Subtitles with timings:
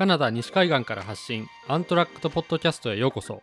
[0.00, 1.46] カナダ西海岸から発信。
[1.68, 3.42] アントラックトポッドキャストへようこそ。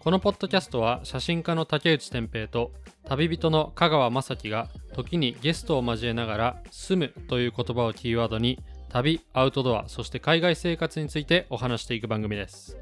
[0.00, 2.72] このポッドキャストは写真家の竹内天平と
[3.04, 8.58] 旅人の香川雅樹が時にゲストを交えながら「住む」という言葉をキーワードに
[8.88, 12.76] 旅アウトドアそして海外生活についてお話していく番組です。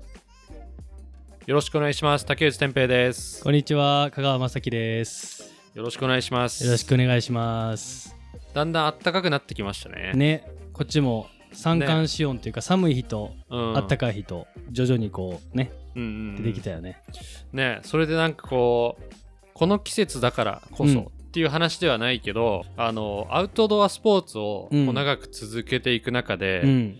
[1.44, 2.24] よろしくお願いします。
[2.24, 3.44] 竹内天平です。
[3.44, 5.39] こんにちは、香川雅樹です。
[5.74, 6.64] よろしくお願いします。
[6.64, 8.16] よろしくお願いします。
[8.54, 10.12] だんだん暖かくなってきましたね。
[10.14, 17.00] ね、こっちも三寒四温というか、寒い日とうん、暖かい日と徐々にこうね、出てきたよね。
[17.52, 19.14] ねそれでなんかこう
[19.54, 21.06] この季節だからこそ、うん。
[21.06, 26.98] っていう話ではないけどあのアウトドアスポーツを長く続けていく中で、うん。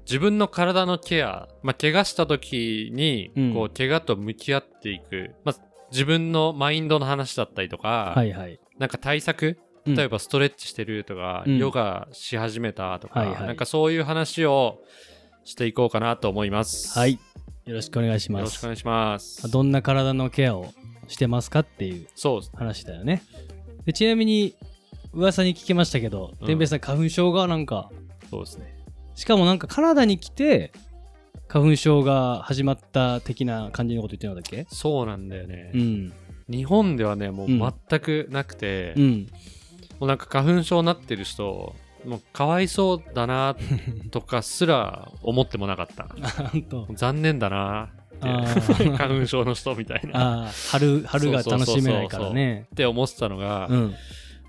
[0.00, 3.54] 自分の体のケア、まあ、怪我した時に、うん。
[3.54, 8.60] こう怪我と向き合っていく、まあ、自分のマインドの話だったりとか、はいはい。
[8.78, 14.80] なんか対策うん例えばストレッチしてるとか、うんヨガし始めたとか、はいはいなんかそういう話を
[15.44, 16.98] していこうかなと思います。
[16.98, 17.18] はい。
[17.64, 18.40] よろしくお願いします。
[18.40, 19.50] よろしくお願いします。
[19.50, 20.72] どんな体のケアを
[21.06, 22.06] してますかっていう
[22.54, 23.22] 話だよね。
[23.84, 24.54] でちなみに、
[25.12, 27.90] 噂に聞きましたけど、うんさん花粉症がなんか、
[28.30, 28.74] そうですね。
[29.14, 30.72] しかもなんかカナダに来て、
[31.48, 34.66] 花粉症が始まった的な感じのこと言ってなかったっけ？
[34.70, 35.70] そうなんだよね。
[35.74, 36.12] うん。
[36.48, 39.28] 日本ではね、もううん全くなくて、うん。
[39.98, 41.74] もうなんか花粉症になってる人、
[42.06, 43.56] もうかわいそうだな
[44.10, 46.14] とかすら思ってもなかった。
[46.94, 50.48] 残念だな花粉症の人みたいな。
[50.70, 52.66] 春、春が楽しめないからね。
[52.72, 53.94] って思ってたのが、うん。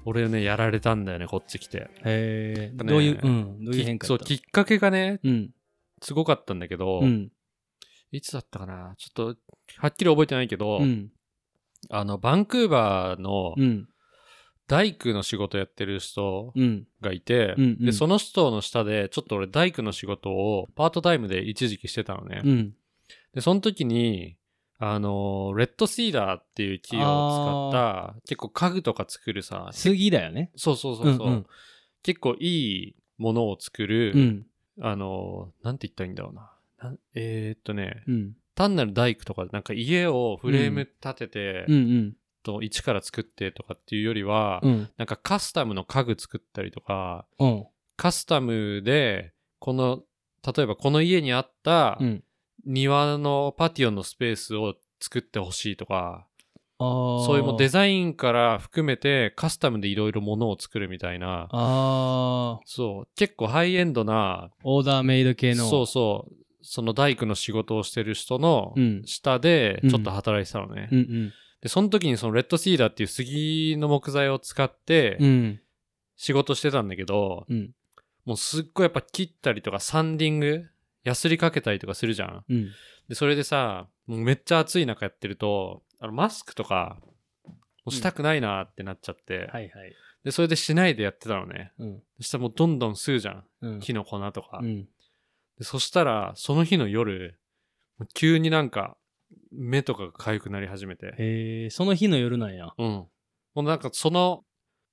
[0.05, 1.77] 俺ね、やられたんだよね、こっち来て。
[1.77, 5.49] へえ、ねどういう、うん、どういう変化きそう、きっかけがね、うん。
[6.01, 7.31] すごかったんだけど、うん。
[8.11, 8.95] いつだったかな？
[8.97, 9.35] ちょっと、
[9.77, 11.11] はっきり覚えてないけど、うん。
[11.89, 13.87] あの、バンクーバーのうん。
[14.67, 16.87] 大工の仕事やってる人うん。
[17.01, 22.41] がいて、うんうんで、その人の下で、ちょっと俺大工の仕事をパートタイムで一時期してたのね。
[22.43, 22.75] うん。
[23.33, 24.37] で、その時に、
[24.77, 30.51] あのーレッドシーダーっていう木を使った、結構家具とか作るさ、杉だよね。
[30.55, 31.45] そうそうそうそう、うんうん
[32.01, 34.45] 結構いいものを作る、うん。
[34.81, 36.51] あのーなんて言ったらいいんだろうな。
[36.81, 38.33] なんえー、っとね、うん。
[38.55, 41.73] 単なる大工とかでなんか家をフレーム立てて、うん。
[41.73, 42.13] うん。
[42.43, 44.89] と一から作ってとかっていうよりは、うん。
[44.97, 47.65] なんかカスタムの家具作ったりとか、うん。
[47.97, 50.03] カスタムで、この、
[50.55, 52.23] 例えばこの家にあったうん。
[52.65, 56.27] 庭のパティオのスペースを作ってほしいとか。
[56.79, 62.59] そういうもうデザインから含めてカスタムでいろいろものを作るみたいな、ああ。
[62.65, 65.69] そう、結構ハイエンドな、オーダーメイド系の。
[65.69, 70.87] そうそう、その大工の仕事をしてる人のうん下でちょっと働いてたのね。
[70.91, 71.33] うんうん。
[71.61, 75.59] で、その時にそのレッドシーダーっていう杉の木材を使ってうん。
[76.15, 77.71] 仕事してたんだけど、うん。
[78.25, 80.65] もうすっごいやっぱ切ったりとかサンディング、
[81.05, 82.43] ヤスリかけたりとかするじゃん。
[82.47, 82.69] うん。
[83.07, 86.97] で、それでさ、もうめっちゃ暑い中やってると、あのマスクとか、
[87.45, 87.55] も
[87.87, 89.95] うしたくないなってなっちゃって、はいはい。
[90.23, 91.71] で、それでしないでやってたのね。
[91.79, 92.03] うん。
[92.17, 93.43] そしたらもうどんどん吸うじゃん。
[93.61, 93.79] うん。
[93.79, 94.59] 木の粉とか。
[94.61, 94.83] うん。
[95.57, 97.39] でそしたら、その日の夜、
[98.13, 98.97] 急になんか、
[99.51, 101.13] 目とかが痒くなり始めて。
[101.17, 102.73] へえ、その日の夜なんや。
[102.77, 102.87] うん。
[102.87, 103.09] も
[103.55, 104.45] うなんかその、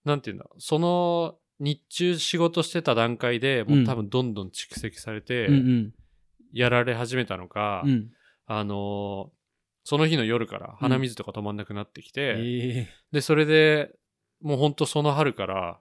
[0.05, 5.94] なんていうんだ、その日中仕事してた段階でもう多分どんどん蓄積されて、うんうん。
[6.53, 8.11] やられ始めたのか、うん。
[8.47, 9.36] あのー
[9.89, 12.89] その日の夜から鼻水とか止まんなくなってきて、ええ。
[13.13, 13.93] で、それで
[14.43, 15.79] もうほんとその春から、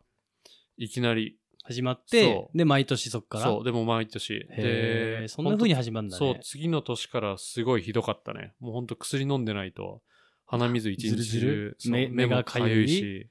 [0.77, 3.45] いきなり、始まってそ、で、毎年そっから？
[3.45, 4.35] そう、でも毎年。
[4.35, 6.19] へでえ、そんな風に始まるんだね。
[6.19, 8.53] そう、次の年からすごいひどかったね。
[8.59, 10.03] もうほんと薬飲んでないと、
[10.45, 12.87] 鼻水一日中、目目がかゆい？
[12.87, 13.29] し、へ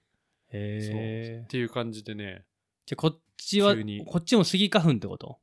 [0.53, 1.47] えっ。
[1.47, 2.45] ていう感じでね、
[2.87, 5.39] じゃあこっちはこっちもスギ花粉ってこと？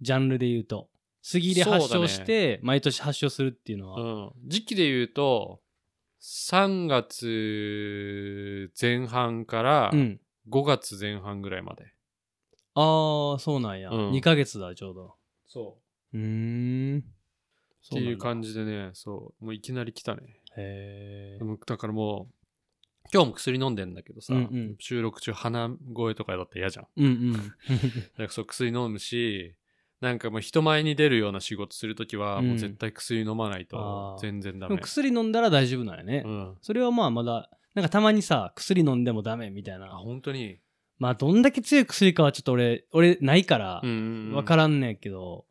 [0.00, 0.88] ジャンルで言うと。
[1.26, 4.26] スギで発症して、毎年発症するっていうのは。
[4.26, 5.62] うん、時期で言うと、
[6.20, 10.20] 3月前半からうん。
[10.50, 11.94] 5月前半ぐらいまで。
[12.74, 13.88] ああ、そうなんや。
[13.88, 15.14] うん2ヶ月だ、ちょうど。
[15.46, 15.78] そ
[16.12, 16.18] う。
[16.18, 16.98] うーん。
[16.98, 17.02] っ
[17.90, 18.52] ていう感じ。
[18.52, 20.42] じでね、そう、もういきなり来たね。
[20.58, 22.34] へえだからもう、
[23.14, 26.86] 今日も薬飲んでんだけどさ、うんうん収録中鼻声とかだったら嫌じゃん。
[26.96, 27.32] うんうん。
[27.32, 27.52] だか
[28.18, 29.54] らそう薬飲むし、
[30.04, 34.82] なんかもう人前に出るような仕事するときは、うんもう絶対薬飲まないあとー全然ダメでも。
[34.86, 36.22] 薬飲んだら大丈夫なんやね。
[36.24, 36.56] うん。
[36.60, 39.88] それはまあまだ、なんかたまにさ、薬飲んでもダメみたいあ、な。
[39.88, 40.58] 本当に。
[40.98, 43.96] まあどんだけ強い薬かはちょっと俺、俺ないからうん、うん
[44.28, 44.34] うん。
[44.34, 45.46] わからんねんけど、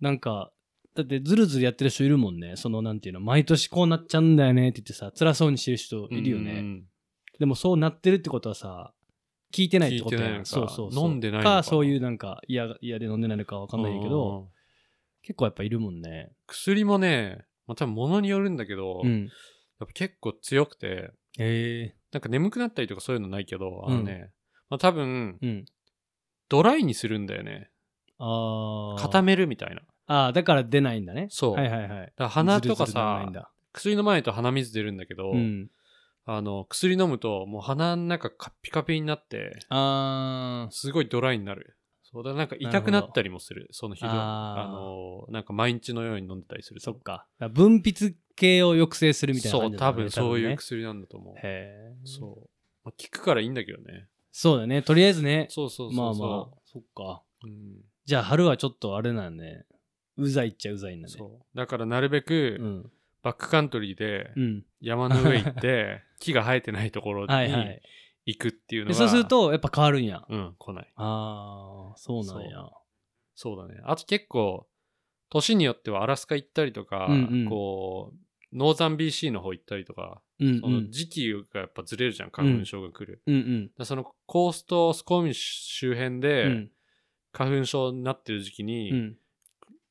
[0.00, 0.52] なんか、
[0.94, 2.56] だってずるずるやってる人いるもんね。
[2.56, 6.50] そのなんていうの、毎年こうなっちゃうんだよねって言ってさ、辛そうにしてる人いるよね。
[6.50, 6.84] うんうん
[7.38, 8.92] でもそうなってるってことはさ、
[9.52, 10.44] 聞いてないってことやん。
[10.44, 11.08] そうそうそう。
[11.08, 14.48] 飲んでないのかか、そういうなんか嫌が嫌で飲んでないのかわかんないんやけど、うん
[15.22, 16.30] 結構やっぱいるもんね。
[16.46, 19.28] 薬もね、まあ、多分物によるんだけど、やっうん。
[19.78, 21.94] ぱ結構強くて、へえ。
[22.12, 24.30] なんか眠くなったりとかそういうのないけど、あのね、
[24.70, 25.64] まあ多分、うん。
[26.48, 27.68] ドライにするんだよね。
[28.18, 29.00] ああ。
[29.00, 29.82] 固めるみたいな。
[30.06, 31.26] ああ、だから出ないんだね。
[31.30, 32.12] そうはいはいはい。
[32.16, 33.30] ら鼻とかさ
[33.74, 35.68] 薬飲まないと鼻水出るんだけど、うん。
[36.30, 40.70] あの、薬飲むともう鼻の中カッピカピになって、ああ。
[40.70, 41.78] すごいドライになる。
[42.02, 43.66] そうだ、なんか痛くなったりもする。
[43.70, 46.84] その日の、あの、なんか毎日のように飲んでたりすると。
[46.84, 47.12] そっか。
[47.12, 51.34] だから分泌系を抑制するみたいなそう、感じだね多分そういうね薬なんだと思う。
[51.36, 51.96] へえ。
[52.04, 52.50] そう。
[52.84, 54.08] まあ、効くからいいんだけどね。
[54.30, 54.82] そうだね。
[54.82, 55.46] とりあえずね。
[55.48, 56.18] そうそうそうそう。
[56.18, 57.22] まあまあ、そっか。
[57.44, 57.76] うん。
[58.04, 59.64] じゃあ春はちょっとあれなんね。
[60.18, 61.14] うざいっちゃうざいんだね。
[61.16, 61.56] そう。
[61.56, 62.92] だからなるべく、うん。
[63.22, 64.64] バックカントリーでうん。
[64.80, 67.82] 山の上行って、 木が生えてないところにはいはい。
[68.26, 70.22] 行くっていうのそうする、と、やっぱ変わるんや。
[70.28, 70.92] うん、来ない。
[70.96, 72.68] ああ、そうなんや。
[73.34, 73.80] そうだね。
[73.84, 74.66] あと結構、
[75.30, 80.90] 年によってはアラスカ行ったりとか、うんうんこう、ノーザン BC の方行ったりとか、うんうそのん。
[80.90, 83.22] 時期がやっぱずれるじゃん、花粉症が来る。
[83.26, 83.66] うんうん。
[83.66, 86.70] だからそのコーストスコーミッシュ周辺で、うん
[87.30, 89.16] 花粉症になってる時期に、うん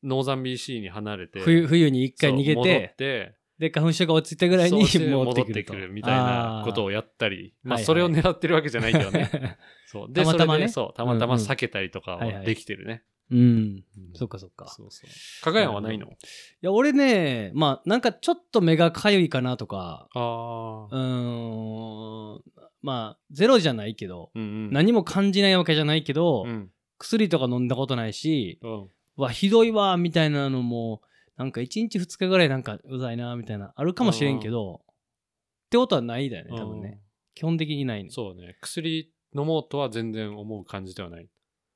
[0.03, 9.57] ノーザン BC に離れて、冬冬に一回逃げそう戻てって、で花粉症が落ち着いたぐらいに戻戻ってくるみたいなことをやったり、まあそれを狙ってるわけじゃないけどね。
[9.87, 10.07] そう。
[10.11, 13.03] で、たまたまねそれでそう、たまたま避けたりとかはできてるね。
[13.29, 13.83] うんうん
[14.13, 15.43] そっかそっかそうそう。
[15.43, 16.07] かがやんはないの？
[16.07, 16.09] い
[16.61, 20.97] や俺ねまあなんかちょっと目がかゆいかなとかああう。
[20.97, 22.41] ーん
[22.81, 24.71] まあゼロじゃないけどうんうん。
[24.71, 26.71] 何も感じないわけじゃないけど、うん。
[26.99, 28.89] 薬とか飲んだことないしうん。
[29.17, 31.01] わひどいわみたいなのも
[31.37, 36.99] なんか1日2日ぐらいなんかうざいなみたいなあるかもしれんけどってことはないだよね多分ね
[37.35, 38.57] 基本的にないねそうね。
[38.61, 41.29] 薬飲もうとは全然思う感じではない。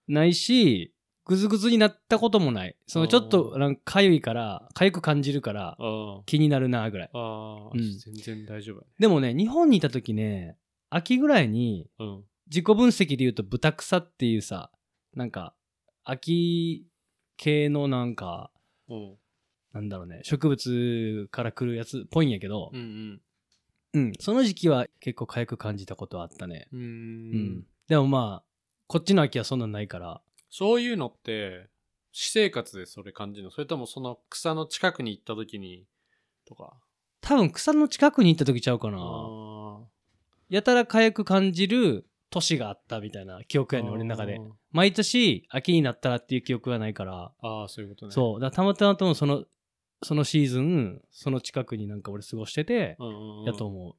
[0.07, 0.93] ないし
[1.25, 7.69] グズグズになったこともないそのちょっとかかゆいからかゆく感じるからあ気になるなぐらいあ。
[7.71, 8.87] うん全然大丈夫だね。
[8.97, 10.57] でもね日本にいた時ね
[10.89, 12.23] 秋ぐらいにうん。
[12.47, 14.71] 自己分析で言うと豚草っていうさ
[15.13, 15.53] なんか
[16.03, 16.85] 秋
[17.37, 18.51] 系のなんか
[18.89, 19.15] うん。
[19.73, 20.21] なんだろうね。
[20.23, 22.71] 植物から来るやつっぽいんやけど。
[22.73, 23.21] う、ん
[23.93, 24.13] うん。
[24.19, 26.67] その時期は結構痒く感じたことはあったね。
[26.71, 26.79] うん。
[26.79, 26.83] う。
[26.83, 26.89] うん。
[27.59, 28.43] んでもまあ
[28.87, 30.21] こっちの秋はそんなんないから。
[30.49, 31.69] そういうのって、
[32.11, 33.51] 私生活でそれ感じるの？
[33.51, 35.85] それともその草の近くに行った時に、
[36.45, 36.73] とか？
[37.21, 38.97] 多分草の近くに行った時ちゃうかな。
[38.99, 39.79] あ
[40.49, 43.79] やたら痒く感じる年があったみたいな記憶あ。
[43.79, 44.41] やねん俺の中で。
[44.71, 47.31] 毎年秋になったらっていう記憶はないから。
[47.41, 48.11] ああ、そういうことね。
[48.11, 48.39] そう。
[48.41, 49.45] だたまたまともその
[50.03, 53.45] そのシーズンその近くになんか俺過ごしててうんうんうん。
[53.45, 53.95] やと思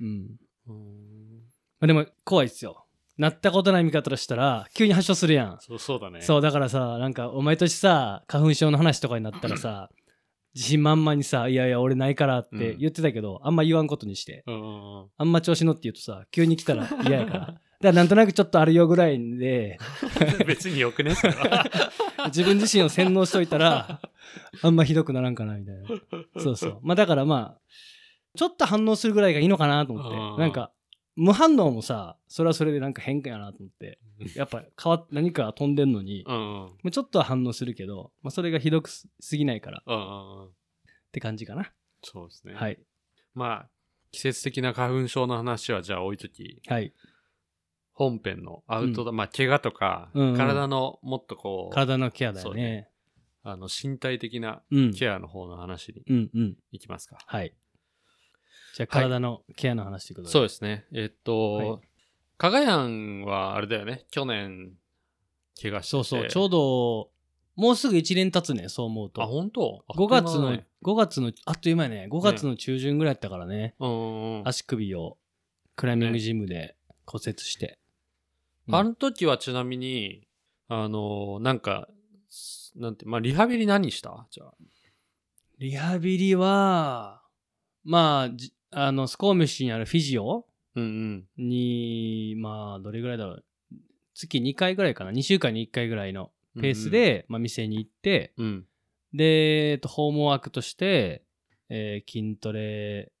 [0.00, 0.04] う。
[0.04, 0.36] うん。
[0.68, 1.42] うん。
[1.80, 2.86] まあでも怖いっすよ。
[3.18, 5.58] なったことない味方としたら急に発症するやん。
[5.60, 6.22] そうそうだね。
[6.22, 9.90] そうだからさなんかお前としさ花粉症の話とかになったらさ
[10.54, 14.44] 自信満々にさ「いやいや俺ないから」って言ってたけど、あんま言わんことにして。
[14.46, 15.08] うんうんうん。
[15.16, 17.38] あんま調子乗って言うとさ急に来たら嫌やから。
[17.38, 19.78] だからなんとなくちょっとあるよぐらいで。
[20.46, 21.14] 別によくね
[22.26, 24.00] 自分自身を洗脳しといたら
[24.62, 25.88] あんまひどくならんかなみたいな
[26.42, 27.60] そうそうまあだからまあ
[28.36, 30.72] ちょっと反応するぐらいがいいのかなと思ってうんなんか
[31.16, 33.98] 無反応もさそれはそれでなんか変化やなと思って
[34.34, 36.24] やっぱ変わっ何か飛んでんのに、
[36.84, 40.46] うちょっとは反応するけど、まあ、それがひどくすすぎないからうんうんうん。
[40.46, 40.50] っ
[41.12, 41.70] て感じかな。
[42.02, 42.54] そうですね。
[42.54, 42.78] はい。
[43.34, 43.68] まあ、
[44.12, 46.92] 季節的な花粉症の話はじゃあ置いとき、はい。
[47.92, 52.88] 本編のアウトドア、まあ、怪我とか、うんうん体のもっとこう、体のケアだよね。
[53.42, 54.92] あの、身体的なうん。
[54.92, 56.56] ケアの方の話にうんうん。
[56.70, 57.18] 行きますか。
[57.26, 57.54] はい。
[58.74, 60.32] じゃあ体のケアの話ということで。
[60.32, 60.86] そうですね。
[60.92, 61.80] えっと、はい
[62.42, 64.04] かがやんはあれだよね。
[64.10, 64.72] 去年、
[65.60, 65.90] 怪我してて。
[65.90, 66.28] そうそう。
[66.28, 67.10] ちょうど、
[67.54, 69.22] もうすぐ1年経つね、そう思うと。
[69.22, 72.08] あ、本当？5月の、あっという間だね5月の、あっという間やね。
[72.10, 73.76] 5月の中旬ぐらいやったからね。
[73.78, 74.48] うんうんうん。
[74.48, 75.18] 足首を
[75.76, 76.74] クライミングジムで
[77.06, 77.78] 骨折して。
[78.66, 80.26] うんあの時はちなみに、
[80.68, 82.01] あの、なんか、す
[82.76, 84.26] なんて、まあ、リハビリ何した？
[84.30, 84.54] じゃあ。
[85.58, 87.22] リハビリは、
[87.84, 90.46] まあ、じあの、スコームシにあるフィジオ？
[90.74, 91.48] うんうん。
[91.48, 93.44] に、まあ、どれぐらいだろう？
[94.14, 98.66] 月2回ぐらいかな？2週間に1回ぐらいのペースで、まあ、店に行って、うん。
[99.12, 101.22] で、えっと、ホームワークとして、
[101.68, 103.12] えー筋トレ、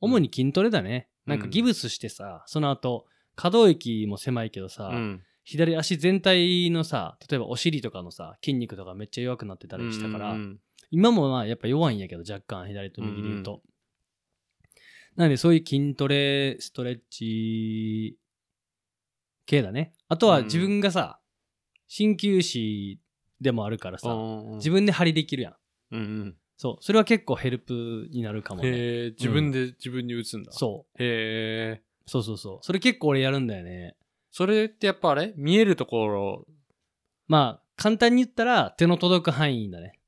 [0.00, 1.08] 主に筋トレだね。
[1.26, 5.22] なんかギブスしてさ、その後、可動域も狭いけどさ、うん。
[5.46, 10.60] 左足全体のさ、例えばお尻とかのさ、筋肉とかめっちゃ弱くなってたりしたから、うんうん
[10.92, 13.60] 今もまあやっぱ弱いんやけど、若干左と右で言うと。
[15.16, 18.16] なんでそういう筋トレ、ストレッチ
[19.44, 19.92] 系だね。
[20.08, 21.18] あとはうん自分がさ、
[21.88, 23.00] 鍼灸師
[23.40, 25.56] でもあるからさ、うん自分で針できるやん。
[25.90, 26.36] うんうん。
[26.56, 26.84] そう。
[26.84, 28.68] それは結構ヘルプになるかもね。
[28.68, 30.52] へえ、自分で自分に打つんだ。
[30.52, 31.02] そう。
[31.02, 31.82] へえ。
[32.06, 32.64] そうそうそう。
[32.64, 33.96] それ結構俺やるんだよね。
[34.36, 35.32] それってやっぱあれ？
[35.34, 36.46] 見えるところ、
[37.26, 39.98] まあ、簡単に言ったら手の届く範囲だね。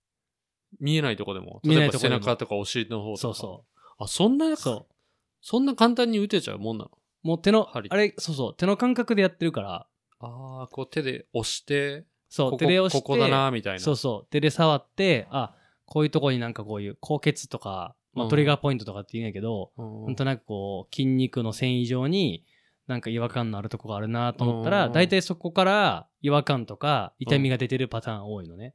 [0.78, 1.62] 見えないとこでも？
[1.64, 3.20] 見えない例えば背中とかお尻の方とか。
[3.22, 3.64] そうそ
[3.96, 4.94] あ、そんなう。、そう。
[5.40, 6.90] そんな簡単に打てちゃうもんなの？
[7.22, 8.54] もう手の、針あれ、そうそう。
[8.54, 9.86] 手の感覚でやってるから、
[10.20, 13.80] ああ、こう手で押して、そう、ここ手で押して、ここだな、みたいな。
[13.80, 14.30] そうそう。
[14.30, 15.54] 手で触って、あ、
[15.86, 20.04] こういうとこになんかこういう高血とか、まあ、うんトリガーポイントとかって言うんやけど、うん。
[20.04, 22.44] なんとなくこう、筋肉の繊維状に、
[22.88, 28.74] なんか違和感のあるとこがあるなと思ったら、うん大体そこから違和感とか痛みが出てるパターン多いのね。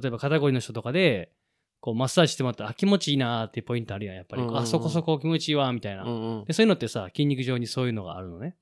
[0.00, 1.32] 例えば肩こりの人とかで、
[1.80, 4.42] こうマッサージしてもらったら、あ、気持ちいいなーってポイントあるやん、やっぱり。
[4.54, 6.04] あ、そこそこ気持ちいいわ、みたいな、
[6.46, 6.52] で。
[6.52, 8.56] そういうのってさ、筋肉上にそういうのがあるのね。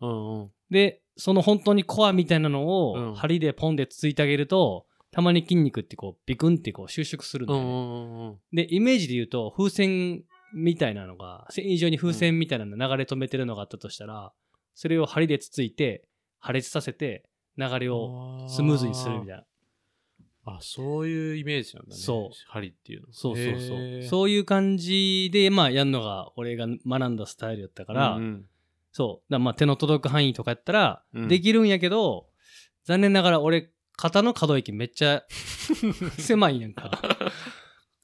[0.71, 2.67] で、その本当にコアみたいなのうん
[3.11, 8.65] を、針でポンでつついてあげると、たまに筋肉ってこう、ビクンってこう収縮するのね。
[8.65, 10.23] で、イメージで言うと、風船
[10.55, 14.33] みたいなのが、繊維状に風船みたいなの流れ止めてるのがあったとしたら、
[14.79, 16.05] それを針でつついて、
[16.39, 17.25] 破裂させて、
[17.57, 19.45] 流れをスムーズにするみたいな。
[20.45, 22.01] あ、そういうイメージなんだね。
[22.01, 23.09] そう針っていうの。
[23.11, 24.03] そうそうそう。
[24.05, 28.45] そういう感じで、まあ、やるのが俺が学んだスタイルやったから、うんうん
[28.93, 29.33] そう。
[29.33, 32.29] だまあ、手の届く範囲とかやったら、うんできるんやけど、
[32.85, 35.25] 残念ながら俺、肩の可動域めっちゃ
[36.19, 36.93] 狭いやんか。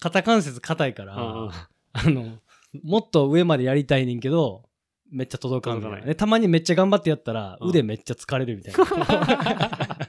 [0.00, 1.50] 肩関節硬いから、うんうん
[1.92, 2.40] あの、
[2.82, 4.68] もっと上までやりたいねんけど、
[5.14, 8.84] めっちゃ届かんのよ届かないでたまにめっちゃ頑張ってやったら、うん腕めっちゃ疲れるみたいな。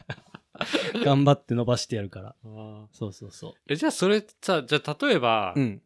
[1.04, 2.36] 頑張って伸ばしてやるから。
[2.92, 5.60] そうそうそえ、じゃあそれさ、じゃあ例えば、う。
[5.60, 5.82] うん。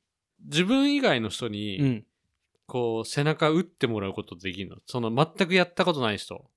[0.46, 2.06] 自分以外の人うに、ん。
[2.66, 4.78] こう、背中打ってもらうことできるの？
[4.86, 6.50] その、全くやったことない人。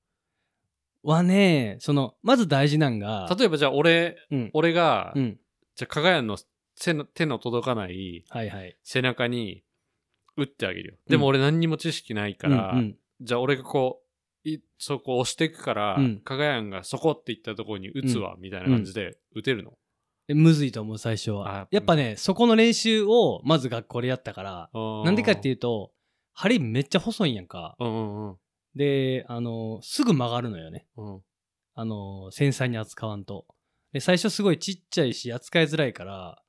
[1.02, 4.50] はね、その、まず大事なんが、例えばじゃあ俺、うん。
[4.52, 5.40] 俺が、うん。
[5.74, 6.38] じゃあ、かがやんの
[6.76, 8.76] 手の届かないはいはい。
[10.36, 10.96] 打ってあげるよ。
[11.08, 14.02] でも俺何にも知識ないから、うんうんじゃあ俺がこ
[14.44, 19.78] う、いそこ押していくから、うんかがやんがそこって言ったところに打つわ、みたいな感じで打てるの？
[20.26, 21.68] えむずいと思う、最初あは。
[21.70, 24.70] やっぱね、そこの練習をまず学校でやったから、
[25.04, 25.92] なんでかっていいうと、
[26.32, 27.76] 針めっちゃ細いんやんか。
[27.78, 28.36] うんうんうん
[28.74, 30.86] で、あの、すぐ曲がるのよね。
[30.96, 31.20] うん。
[31.74, 33.46] あの、繊細に扱わんと。
[33.92, 36.42] で、最初すごいちっちゃいし、扱いづらいから、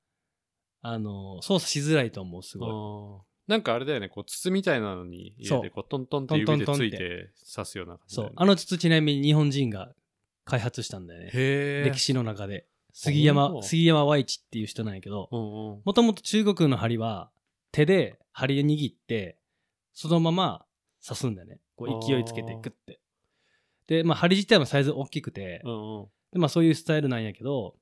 [0.81, 3.32] あの、操作しづらいと思う、すごい。
[3.47, 8.27] なんかあれだよね、こう筒みたいなのに入れて、こうトントンって指でついて刺すような感じね、。
[8.27, 9.93] そうあの筒ちなみに日本人が
[10.45, 11.31] 開発したんだよね。
[11.83, 12.67] 歴史の中で。
[12.95, 15.27] 杉山杉山和一っていう人なんやけど。
[15.31, 17.31] もともと中国の針は
[17.71, 19.37] 手で針を握って、
[19.93, 20.65] そのまま
[21.05, 21.59] 刺すんだよね。
[21.75, 22.99] こう勢いつけてグッて。
[23.87, 26.05] で、まあ針自体もサイズ大きくて、うんうん。
[26.33, 27.75] でまあそういうスタイルなんやけど、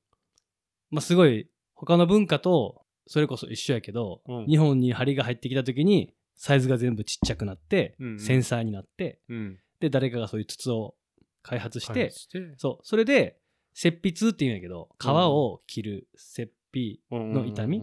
[0.90, 9.58] まあすごい他の文化とそれこそ一緒やけど、うん日本に針が入ってきた時にサイズが全部ちっちゃくなって、うんうん繊細になって、うん。
[9.80, 10.94] で、誰かがそういう筒を
[11.42, 13.38] 開発して、してそう、それで、
[13.74, 17.82] 切皮痛って言うんやけど、皮を切る切皮の痛み、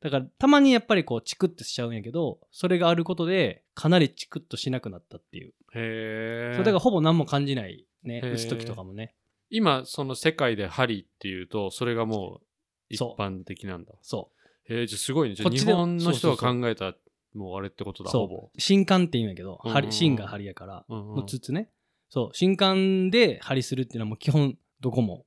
[0.00, 5.54] だからたまにやっぱりこうチクッてしちゃうんやけど、それがあることでかなりチクッとしなくなったっていう。
[5.74, 6.52] へえ。
[6.54, 9.14] それだからほぼ何も感じないね、へー打つ時とかもね。
[9.50, 12.46] 今、その世界で針っていうと、それがもう
[12.90, 13.94] 一そう般的なんだ。
[14.02, 14.30] そ
[14.68, 15.34] へえ、じゃあすごいね。
[15.34, 16.94] じゃあ日こっちで本の人がそうそうそう考えた、
[17.34, 18.06] もうあれってことう。
[18.06, 18.50] だ、そほぼ。
[18.54, 18.60] う。
[18.60, 21.70] 新管って言うんやけど、うんうんうん針芯が針やから、うんうんの筒ね。
[22.10, 22.30] そう。
[22.34, 25.24] 新管で針するっていうのはもう基本どこも。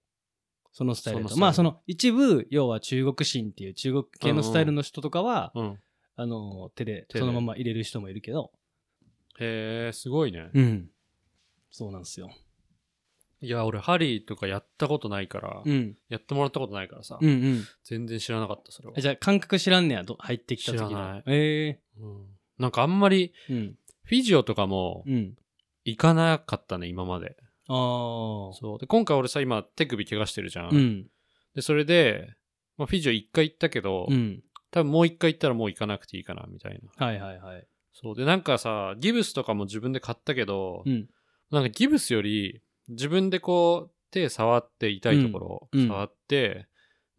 [0.73, 1.35] そのスタイルだと。
[1.35, 5.79] そのスタイルまあその一部、要は中国芯っていう中国系のスタイルの人とかは、うん。
[6.15, 8.51] あの、手で手でそのまま入れる人もいるけど、
[9.39, 10.49] へえ、すごいね。
[10.53, 10.89] うん。
[11.71, 12.29] そうなんですよ。
[13.41, 15.97] いや、俺、針とかやったことないから、うん。
[16.09, 17.63] やってもらったことないからさ、うんうん。
[17.83, 18.95] 全然知らなかった、それは。
[18.99, 20.89] じゃあ感覚知らんねや、ど入ってきた時の。
[20.89, 22.25] 知らないえうん
[22.59, 23.75] なんかあんまり、えうん。
[24.03, 25.35] フィジオとかもうん。
[25.83, 27.35] 行かなかったね、今まで。
[27.67, 27.73] あ
[28.51, 28.53] あ。
[28.53, 28.79] そう。
[28.79, 30.69] で、今回俺さ、今、手首怪我してるじゃん。
[30.69, 31.07] うん。
[31.55, 32.35] で、それで、
[32.77, 34.43] まあ、フィジオ一回行ったけど、うん。
[34.69, 37.05] 多分もう一回行ったらもう行かなくていいかな、みたいな。
[37.05, 37.67] はいはいはい。
[37.93, 38.15] そう。
[38.15, 41.09] で、なんかさ、ギブスとかも自分で買ったけど、うん。
[41.49, 46.67] なんかギブスより、自分でこう、手触って痛いところうんうん触って、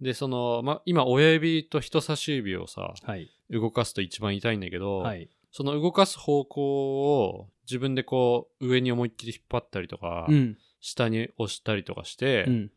[0.01, 3.31] で、その、ま、今親指と人差し指をさ、はい。
[3.51, 5.29] 動かすと一番痛いんだけど、はい。
[5.51, 10.59] その動かす方向を自分でこう、上に思いっきり引っ張ったりとか、うん。
[10.81, 12.71] 下に押したりとかして、うん。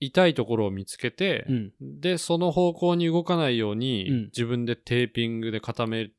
[0.00, 1.72] 痛いところを見つけて、うん。
[1.80, 6.10] で、その方向に動かないように、うん自分でテーピングで固め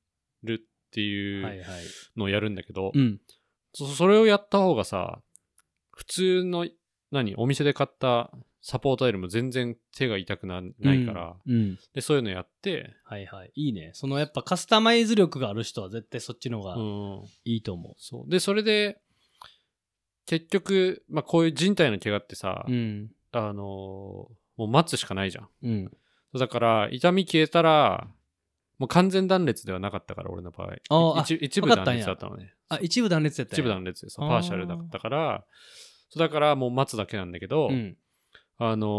[0.44, 1.68] るっっていうはいはい。
[2.16, 3.20] のをやるんだけど、うん。
[3.74, 5.20] そそれをやった方がさ、
[5.96, 6.68] 普通の、
[7.12, 11.54] 何、お店で買ったサポーターよりも全然手が痛くなないから、うん。
[11.54, 11.80] うん。
[11.94, 13.52] で、そういうのやって、はいはい。
[13.56, 13.92] いいね。
[13.94, 18.30] そのやっぱカスタマイズ力がある人は絶対そっちの方がうん、いいと思そう。
[18.30, 19.00] で、それで、
[20.26, 22.72] 結局、まあ、こういう人体の怪我ってさ、う。
[22.72, 23.12] うん。
[23.32, 25.50] あのーもう待つしかないじゃん。
[25.64, 25.92] うん。
[26.34, 28.08] だから、痛み消えたら、
[28.78, 30.68] もう完全断裂ではなかったから、俺の場合。
[30.90, 32.54] あーあ一一部わかったんや断裂だったのね。
[32.70, 35.46] あ、一部断裂やった一部断裂で、そうあーパーシャルだったから、
[36.10, 37.98] そうだからもう待つだけなんだけど、うん。
[38.58, 38.90] あのー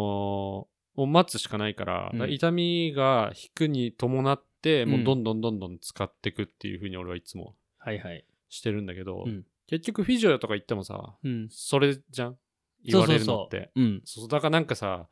[0.97, 8.25] もう待つしかないから、うんだから痛みが引くに伴って、もううんどんどんどんどん使っていくっていう風に俺はいつもはいはい。
[8.49, 11.49] してるんだけど、うん結局フィジオとか行ってもさ、うん。
[11.51, 12.37] それじゃん？
[12.85, 13.73] 言われるのって。
[13.75, 14.01] うん。
[14.05, 15.09] そうだからなんかさ、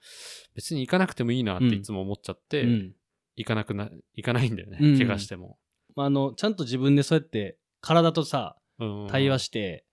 [0.54, 2.92] 別に行かなくてもいいなっていつも思っちゃって、うん。
[3.36, 5.58] 行かなくな、行かないんだよね、うん怪我しても。
[5.96, 9.83] まああの、ちゃんと自分でそうやって体とさ、うん対話して、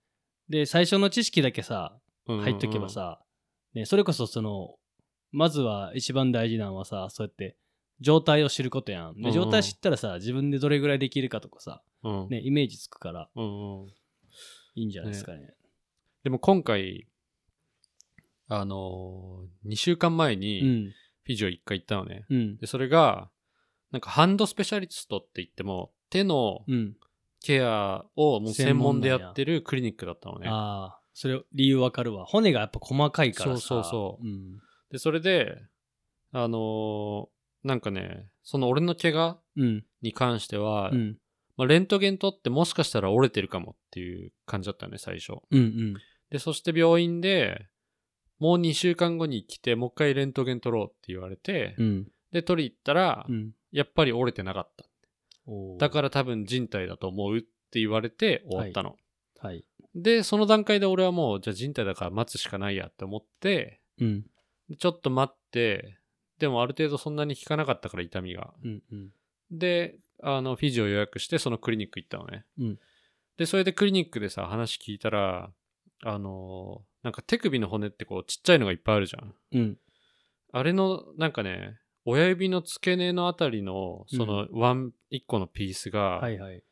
[0.52, 3.22] で、最初の知識だけさ、入っとけば、さ、
[3.74, 4.76] ね、それこそその、
[5.32, 7.56] まずは一番大事なのはさ、そうやって
[8.02, 9.22] 状態を知ることやん。
[9.22, 13.88] で状態知ったらさ、自分でどれぐらいできるかとかさ、うんね、イメージつくからうんうん
[14.76, 15.54] いいんじゃないですかね。
[16.24, 17.08] でも今回、
[18.50, 20.94] あのー、2週間前うにん。
[21.24, 22.26] フィジオ1回行ったのね。
[22.30, 22.58] うん。
[22.58, 23.30] で、それが、
[23.92, 26.96] なんかハンドスペシャリストって言っても、手のうん。
[27.42, 30.48] ケアをもう専門でややってるクリニックだったのね。
[30.50, 32.26] ああ、それ理由わかるわ。
[32.26, 33.62] 骨がやっぱ細かいからさ。
[33.62, 34.60] そうそうそううん。
[34.92, 35.58] で、それで、
[36.32, 37.28] あのー
[37.64, 39.86] なんかね、その俺の怪我うん。
[40.02, 41.18] に関しては、うん。
[41.58, 45.34] まあ、レントゲン取ってもしかしたら折れてるかもっていう感じだったよね、最初。
[45.52, 45.60] うん。
[45.60, 45.94] うん。
[46.32, 47.68] で、そして病院で、
[48.40, 52.08] もう2週間後に来て、もう一回レントゲン取ろうって言われて、うん。
[52.32, 53.52] で、取り行ったら、うん。
[53.72, 54.86] やっぱり折れてなかった。
[55.80, 58.96] だから多分人体だと思うって言われて終わったの。
[59.40, 59.66] はい。
[59.96, 64.26] で、その段階で俺はもう、じゃあ人体だから待つしかないやって思って、うん。
[64.78, 65.98] ちょっと待って、
[66.40, 68.54] でもある程度そんなに効かなかったから痛みが。
[68.64, 68.84] うん。
[68.92, 69.10] うん。
[69.52, 72.46] で、あの、フィジオ予約してそのクリニック行ったのね。
[72.60, 72.80] うん
[73.38, 75.52] で、それでクリニックでさ、話聞いたら、
[76.04, 79.34] あのーなんか手首の骨ってこうちっちゃいのがいっぱいあるじゃん。
[79.54, 79.78] うん。
[80.52, 86.64] あれの、なんかね、親指の付け根のあたりの、そのワン、一個のピースが、はいはい。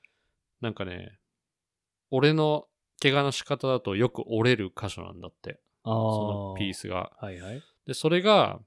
[0.61, 1.19] なんかね、
[2.11, 2.67] 俺の
[3.01, 5.59] 怪我の仕方だとよく折れる箇所なんだって。
[5.83, 7.11] そのピースが。
[7.19, 7.63] はいはい。
[7.85, 8.59] で、それが、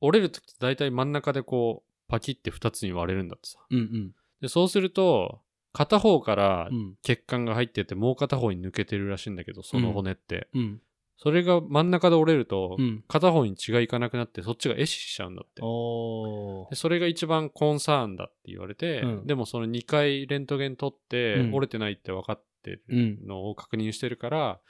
[0.00, 3.58] 折れるときって大体真ん中でこう、パキって二つに割れるんだってさ。
[3.70, 4.14] うんうん。
[4.40, 5.40] で、そうすると、
[5.72, 6.96] 片方からうん。
[7.02, 10.48] 血管が入ってて、もう片方に抜けてるらしいんだけど、その骨って。
[10.54, 10.80] うん。
[11.20, 13.04] それが真ん中で折れると、うん。
[13.08, 15.62] 片方に血がいかなくなって、そっちが壊死しちゃうんだって。
[15.62, 23.26] おーでそれが一番コンサーンだって言われて、うんでもその2回レントゲン取って、うん折れてないって分かってるうん。
[23.26, 24.60] のを確認してるから、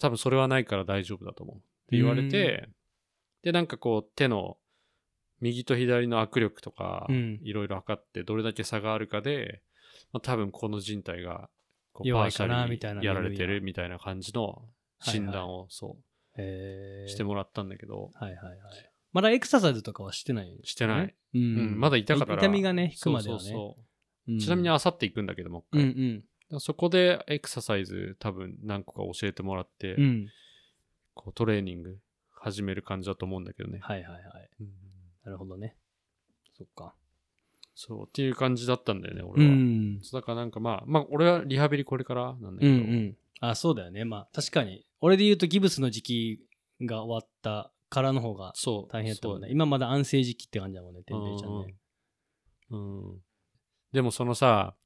[0.00, 1.58] 多分それはないから大丈夫だと思うっ
[1.90, 2.68] て言われて、
[3.42, 4.56] で、なんかこう手の
[5.40, 9.62] 右と左の握力とかうん、いろいろ測ってどれだけ差があるかで、
[10.12, 11.48] まあ、多分この人体が
[11.92, 14.62] こうパ弱いかーシャルにやられてるみたいな感じの
[15.00, 15.96] 診断をそ
[16.36, 17.04] へえ。
[17.06, 18.58] うしてもらったんだけど、はいはいはい。
[19.12, 21.06] まだエクササイズとかはしてない、してない。
[21.06, 21.80] ううんん。
[21.80, 22.42] まだ痛かったから。
[22.42, 23.40] 痛みがね、引くまではね。
[23.40, 23.76] そうそうそ
[24.28, 26.60] ううんちなみにあさって行くんだけども、うんうん。
[26.60, 30.28] そこでエクササイズ多分何個か教えてもらって、うん。
[31.14, 31.98] こうトレーニング
[32.30, 33.78] 始める感じだと思うんだけどね。
[33.82, 34.22] はいはいはい。
[34.60, 34.68] うん
[35.24, 35.76] なるほどね。
[36.56, 36.94] そっか。
[37.74, 39.52] そうっていう感じだったんだよね、う俺は。
[39.52, 40.00] ん。
[40.00, 43.16] だからなんかまあ、まあ俺はリハビリこれからなんだけど、うんうん。
[43.40, 44.04] あ、そうだよね。
[44.04, 44.86] まあ確かに。
[45.00, 46.40] 俺で言うとギブスの時期
[46.82, 48.92] が終わったからの方がそう。
[48.92, 49.48] 大変やったもんね。
[49.50, 51.74] 今まだ安静時期って感じだもんね、てんぺいちゃんね。
[52.70, 53.18] うんうん
[53.92, 54.76] でもそのさ、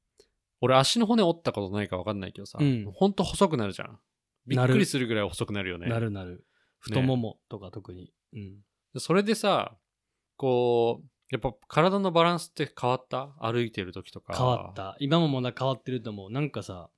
[0.61, 3.99] 俺足の骨折ったことないか分かんないけどさ、うんほんと細くなるじゃん。
[4.47, 5.87] びっくりするぐらい細くなるよね。
[5.87, 6.45] なるなる。
[6.79, 8.11] 太ももとか特に。
[8.33, 8.55] うん。
[8.93, 9.77] でそれでさ、
[10.37, 13.35] こう、やっぱ体のバランスって変わった？
[13.39, 14.35] 歩いてる時とか。
[14.35, 14.95] 変わった。
[14.99, 16.31] 今もまだ変わってると思う。
[16.31, 16.89] なんかさ、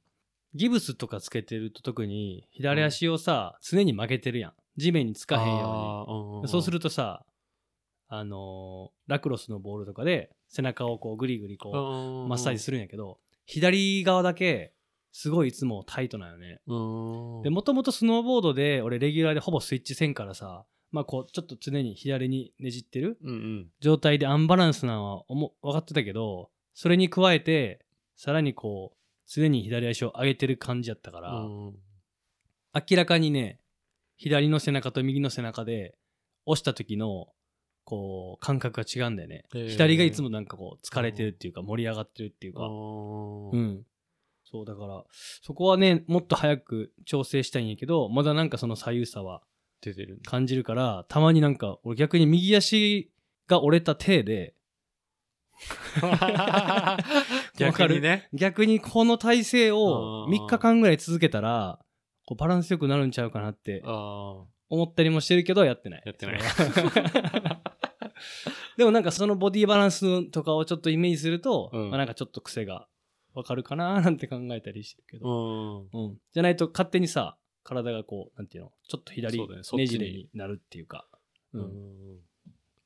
[0.53, 4.53] ギブスとかつけてると特に左足をさ、常に曲げてるやん。
[4.77, 6.47] 地面につかへんように。
[6.47, 7.25] そうするとさ、
[8.09, 11.69] あのーラクロスのボールとかで背中をこうグリグリこ
[12.25, 14.73] うマッサージするんやけど、左側だけ
[15.11, 16.59] すごいいつもタイトなんよね。
[16.67, 23.17] うんで、もともとスノーボードで俺レギュラーでほぼスイッチせんからさ、まあこうちょっと常に左にねじってる
[23.81, 28.96] 状態でアンバランスなのは思分かってたけど、それに加えて、さらにこう、
[29.27, 31.75] 常に左足を上げてる感じやったから、うん
[32.89, 33.59] 明らかにね、
[34.17, 35.95] 左の背中と右の背中で
[36.45, 37.27] 押した時の、
[37.85, 39.45] こう、感覚が違うんだよね。
[39.51, 42.65] 左がいつもなんかこう、疲れてるっていうか、盛り上がってるっていうあか。
[42.67, 43.85] ーうん。
[44.43, 45.03] そう、だから、
[45.41, 49.41] そこはね、もっと早く調整したいんやけど、まだなんかその左右差は
[49.81, 50.19] 出てる。
[50.25, 53.11] 感じるから、たまになんか、俺逆に右足
[53.47, 54.53] が折れた手で、
[57.57, 58.27] 逆にね。
[58.33, 61.79] 逆にこの体勢をあー3日間ぐらい続けたら、
[62.25, 66.03] こうバランスよくなるんちゃうかなってあ思ったりもしてるけど、やってない。
[66.05, 66.39] やってない
[68.77, 72.87] でもなんかそのボディバランスとかをちょっとイメージすると、うんまあなんかちょっと癖が
[73.33, 75.19] わかるかななんて考えたりしてるけあ。
[75.21, 75.87] ど。
[75.93, 76.05] うん。
[76.05, 76.17] うん。
[76.33, 81.05] じゃないと勝手にさ、体がこう、なんていうの、ちょっと左ねじれになるっていうか、
[81.53, 81.59] う。
[81.59, 82.19] うんん。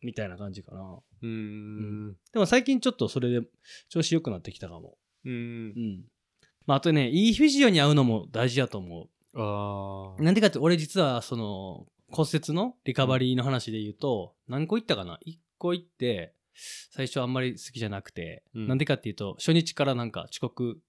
[0.01, 0.99] みたいな感じかな。
[1.21, 2.13] うーん。
[2.33, 3.47] でも最近ちょっとそれで
[3.89, 4.97] 調子良くなってきたかも。
[5.25, 5.35] うんう。
[5.79, 6.03] ん。
[6.65, 10.23] まああとね、いいフィジオに合うのも大事だと思あう。
[10.23, 16.33] なんでかって俺実はその骨折のリカバリーの話で言うと、何個行ったかな ?1 個行って、
[16.91, 20.79] 最初あんまり好きじゃなくて、うんなんでかっていうと、初日からなんか遅刻、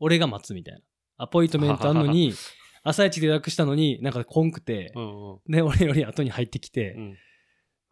[0.00, 0.80] 俺が待つみたいな。
[1.18, 2.32] アポイントメントあんのに、
[2.82, 5.00] 朝一で予約したのになんかこんくてあ。
[5.00, 5.38] う、んうん。
[5.52, 7.16] で、俺より後に入ってきて、うん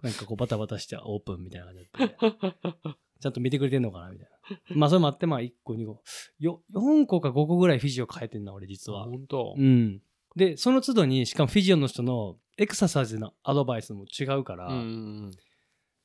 [0.03, 4.77] なんかこうバタバタしてオープンみたいな感じだって、 ちゃんと見てくれてんのかなみたいな。
[4.77, 6.03] まあそれもあって、まあ1個2個。
[6.39, 9.05] よ、4個か5個ぐらいフィジオ変えてんな、俺実は。
[9.05, 9.55] 本当？
[9.57, 10.03] うん。
[10.37, 15.31] で、その都度に、しかもフィジオの人のエクササイズのアドバイスも違うから、うん。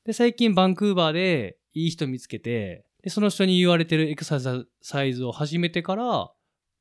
[0.04, 6.32] で、最近バンクーバーでいい人見つけて、で、その人に言われてるエクササイズを始めてから、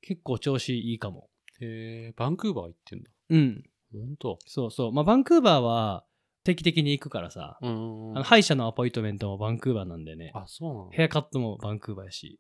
[0.02, 1.30] 結構調子いいかも。
[1.60, 3.10] へえ、バンクーバー行ってんだ。
[3.30, 3.64] うん。
[3.92, 4.40] 本当？
[4.46, 4.92] そうそう。
[4.94, 6.06] まあ、バンクーバーは
[6.50, 10.32] 定期的に行くからさ、うんあの歯医者のアポイントメントもバンクーバーなんでね。
[10.34, 12.40] あ、そうなのヘアカットもバンクーバーやし。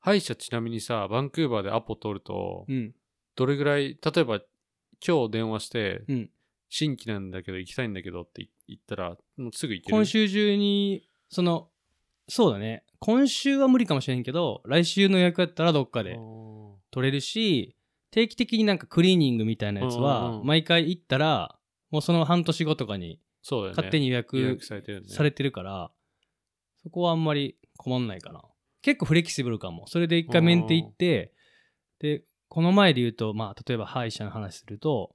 [0.00, 2.94] 歯医者ちなみにさ、バンクーバーでアポ取ると、うん。
[3.36, 4.40] どれぐらい、例えば
[5.06, 6.30] 今日電話して、うん。
[6.70, 9.96] 新規なんだけど行きたいんだけどって言ったら、もうすぐ行ける？
[9.96, 11.68] 今週中に、その、
[12.28, 12.84] そうだね。
[12.98, 17.74] 今週は無理かもしれんけど、来週の予約やったらどっかあでー取れるし、
[18.10, 21.58] 定期的になんかクリーニングみたいなやつはう、ん毎回行ったら、
[21.90, 23.76] もうその半年後とかにそうだよね。
[23.76, 25.08] 勝手に予予約約されてるね。
[25.08, 25.90] されてるから、
[26.82, 28.42] そこはあんまり困んないかな。
[28.82, 29.86] 結構フレキシブルかも。
[29.86, 31.32] それで一回メンテ行って、
[31.98, 35.14] で、この前で言うと、まあ、例えば歯医者の話すると、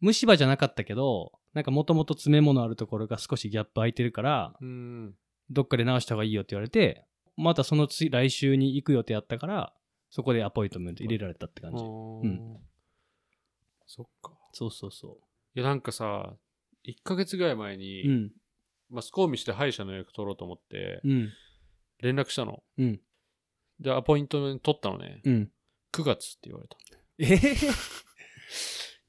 [0.00, 5.14] 虫歯じゃなかったけど、なんかもともと詰め物あるところが少しギャップ空いてるから、うん。
[5.50, 9.72] どっかで直した方がいいよって言われて、またその次、来週に行く予定あったから、
[10.10, 11.84] そこでアポイントメント入れられたって感じ。
[11.84, 12.56] うん。
[13.86, 14.32] そっか。
[14.52, 15.18] そうそうそ
[15.54, 16.34] いや、なんかさ、
[16.86, 18.10] 1ヶ月ぐらい前に、う。
[18.10, 18.32] うん。
[18.90, 21.32] まあ、スコーミして歯医者の予約取ろうと思って、うん。
[22.00, 22.62] 連絡したの。
[22.78, 23.00] うん。
[23.80, 25.20] で、アポイント取ったのね。
[25.24, 25.50] うん。
[25.92, 26.76] 9月って言われた。
[27.18, 27.70] えー、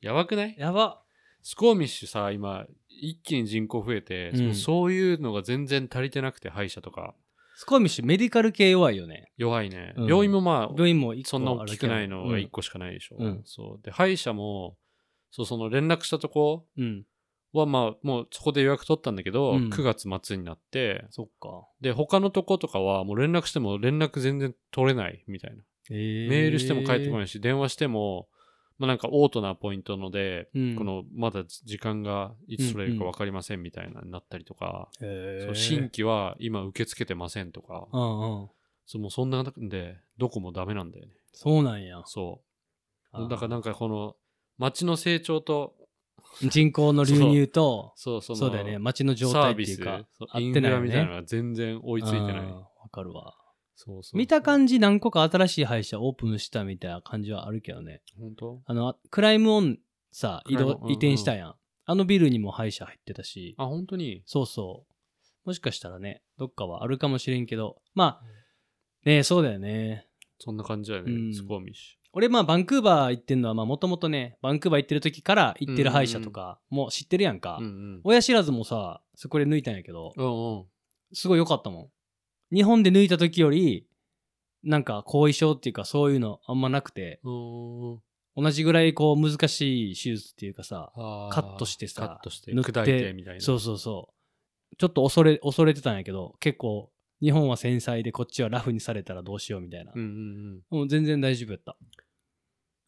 [0.02, 0.56] やばくない？
[0.58, 1.02] やば。
[1.42, 7.16] スコーミッシュさ、今、一気に人口増えて、うんそういうのが全然足りてなくて、歯医者とか。
[7.58, 9.32] スコーミッシュメディカル系弱いよね。
[9.38, 9.94] 弱いね。
[9.98, 12.58] うん病院もまあ、病院もそんな大きくないのが1個。
[12.58, 13.18] 個しかないでしょ。
[13.20, 13.84] うんそう。
[13.84, 14.78] で、歯医者も、
[15.32, 17.06] そう、その連絡したとこうん。
[17.60, 21.68] は、まあ、もうそこで予約取ったんだけど、うん9月末になって、そっか。
[21.82, 25.64] で、他のとことかは、もう連絡しても連絡全然取れないみたいな。
[25.92, 27.18] えメールしても返ってこい。
[27.18, 28.28] ないし、電話しても、
[28.78, 38.50] まあなんかオートなポイントので、うんこの、まだ時間がいつ取れるか分かりませんみたいなになったりとか、へーそう新規は今受け付けてませんとか、うんうん。
[38.86, 41.14] そうもうそんなんで、どこもダメなんだよね。
[41.34, 42.02] そうなんや。
[42.06, 42.42] そ
[43.14, 43.30] う。
[43.30, 44.16] だからなんかこの、
[44.58, 45.76] 街の成長と、
[46.50, 48.80] 人口の流入と、そう、その、そうだよね。
[48.80, 50.86] 街の状態っていうか、そう合ってないよね。
[50.88, 52.46] みたいなのが全然追いついてない。
[52.46, 53.36] わかるわ。
[53.76, 54.18] そうそう。
[54.18, 58.02] 見た感じ何個か新しい歯医者オープンしたみたいな感じはあるけどね。
[58.18, 58.62] 本当？
[58.66, 59.80] あの、クライムオン
[60.12, 61.56] さ、移動、移転したやん。
[61.88, 64.24] あのビルにも歯医者入ってたし、あ、本当に？
[64.26, 65.48] そうそう。
[65.48, 70.08] もしかしたらね、どっかはあるかもしれんけど、まあ、ねそうだよね。
[70.40, 77.58] そんな感じだよね、うんスコーミッシ俺まあバンクーバー行ってんのはまあもともとね、バンクーバー行ってる時から行ってる歯医者とかも知ってるやんか。
[77.60, 77.64] ュ。
[77.64, 78.02] うんうん。
[78.06, 80.66] 親知らずもさ、そこで抜いたんやけど、うんうん。
[81.12, 81.92] すごい良かったも
[82.52, 82.56] ん。
[82.56, 83.86] 日本で抜いた時より、
[84.64, 88.02] なんか後遺症っていうかそういうのあんまなくて、同
[88.50, 93.42] じぐらいこう難しい手術っていうかさ、カットしてさカットして、塗って砕いてみたいな。
[93.42, 94.08] そうそうそ
[94.72, 94.76] う。
[94.78, 96.90] ちょっと恐れ、恐れてたんやけど、結構、
[97.22, 99.92] 日本は繊細でこっちはラフにされたらどうしようみたいな。
[99.94, 100.12] うんうんう
[100.58, 100.62] ん。
[100.70, 101.78] もう全然大丈夫やった。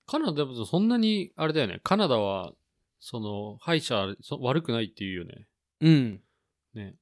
[0.07, 1.79] カナダもそんなに、あれだよね。
[1.83, 2.53] カナダは、
[2.99, 5.47] その、歯医者そ悪くないっていうよね。
[5.81, 6.21] うん。
[6.73, 6.95] ね。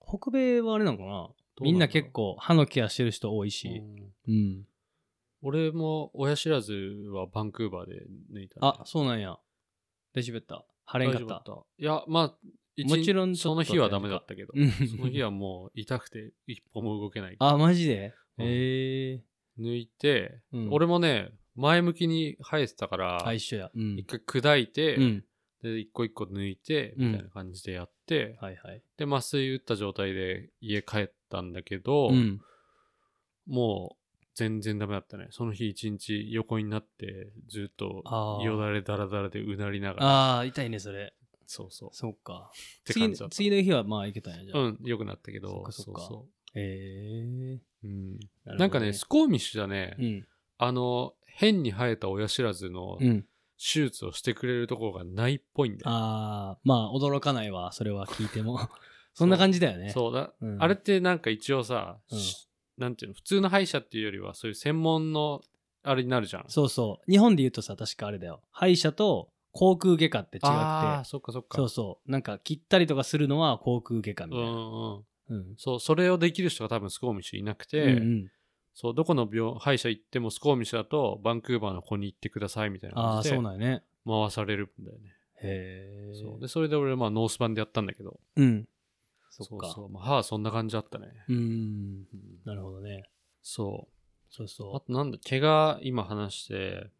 [0.00, 1.28] 北米はあれなのかな？
[1.60, 3.82] みんな結構歯のケアしてる人多いうんし。
[4.28, 4.64] うん。
[5.42, 6.72] 俺も親知らず
[7.12, 8.60] はバンクーバーで抜いた、ね。
[8.62, 9.36] あ、そうなんや。
[10.14, 10.64] 大丈夫やった。
[10.90, 11.24] 腫れんかった。
[11.24, 11.52] 大丈夫だった。
[11.78, 12.38] いや、まあ、
[12.76, 17.36] 一もちろんちょっとその日はダメだったけど、うんその日はもう痛くて一歩も動けない。
[17.38, 18.14] あ、マジで？
[18.38, 19.22] うんへえ
[19.58, 23.70] 抜いて、うん俺もね、前向きに生えてたから、あ、一緒や。
[23.74, 24.04] うん一。
[24.04, 25.24] 回砕いて、うん。
[25.62, 28.82] で、一個一個抜いて、うんみたいな感じでやって、はいはい。
[28.96, 32.40] で、麻酔打った状態で家帰ったんだけど、うん。
[33.46, 35.28] もう全然ダメだったね。
[35.30, 38.02] その日一日横になって、ずっと
[38.44, 41.12] よだれだらだらでうなりながら、ああ、痛いね、それ。
[41.46, 41.90] そうそう。
[41.92, 42.50] そうか。
[42.84, 44.60] 次次の日はまあいけたんやじゃあ。
[44.60, 47.60] うん、良くなったけど、そっかそっかそへえ。
[47.60, 48.12] ううん。
[48.12, 50.26] なるほどなんかね、スコーミッシュじゃね、うん。
[50.58, 53.26] あの、変に生えた親知らずのうん。
[53.64, 55.90] 手術をしてくれるところがないっぽいんだよ。
[55.94, 58.58] ああ、まあ驚かないわ、それは聞いても。
[59.14, 59.90] そんな感じだよね。
[59.90, 65.42] そうだ、うんあれってなんか一応さ、うんしなんていうの、普通の歯医者っていうよりは、そういう専門の
[65.84, 66.44] あれになるじゃん。
[66.48, 67.10] そうそう。
[67.10, 68.42] 日本で言うとさ、確かあれだよ。
[68.50, 70.50] 歯医者と航空外科って違くて。
[70.50, 71.56] ああ、そっかそっか。
[71.58, 72.10] そうそう。
[72.10, 74.52] なんか切ったりとかするのは航空外科みうたいな。
[74.52, 75.04] んうん。
[75.28, 75.54] うん。
[75.58, 78.30] そう、それをできる人が多分スコーミッシュいなくて、うんうん
[78.74, 83.82] そう、どこの病歯医者行ってもスコーミッシュだと、バンクーバーの子に行ってくださいみたいなああ、感じでそうなんやね。
[84.06, 85.14] 回されるんだよね。
[85.42, 86.14] へえ。
[86.14, 88.68] そうで、それで俺、まあ、ノースバンでやったんだけど、うん。
[89.30, 89.66] そっか。
[89.66, 91.08] そうそう、まあ、歯はそんな感じだったね。
[91.28, 91.38] うーん。
[91.38, 92.06] うん
[92.44, 93.04] なるほどね。
[93.42, 93.92] そう。
[93.92, 96.90] あそうそとなんだ、怪我今話して、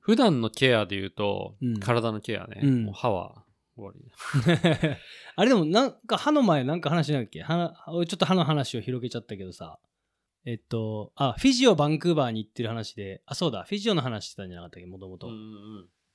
[0.00, 3.42] 普段のケアで言うと、うん体のケアね、うんもう歯は
[3.76, 4.00] 終わり。
[4.00, 4.96] う。
[5.34, 7.46] あれでもなんか歯の前なんか話しなきゃ。
[7.46, 9.80] ちょっと歯の話を広げちゃったけどさ。
[10.46, 15.28] えっと、あ、フィジオバンクーバーに行ってる話で、あ、そうだ、フィジオの話してたんじゃなかったっけ、もともと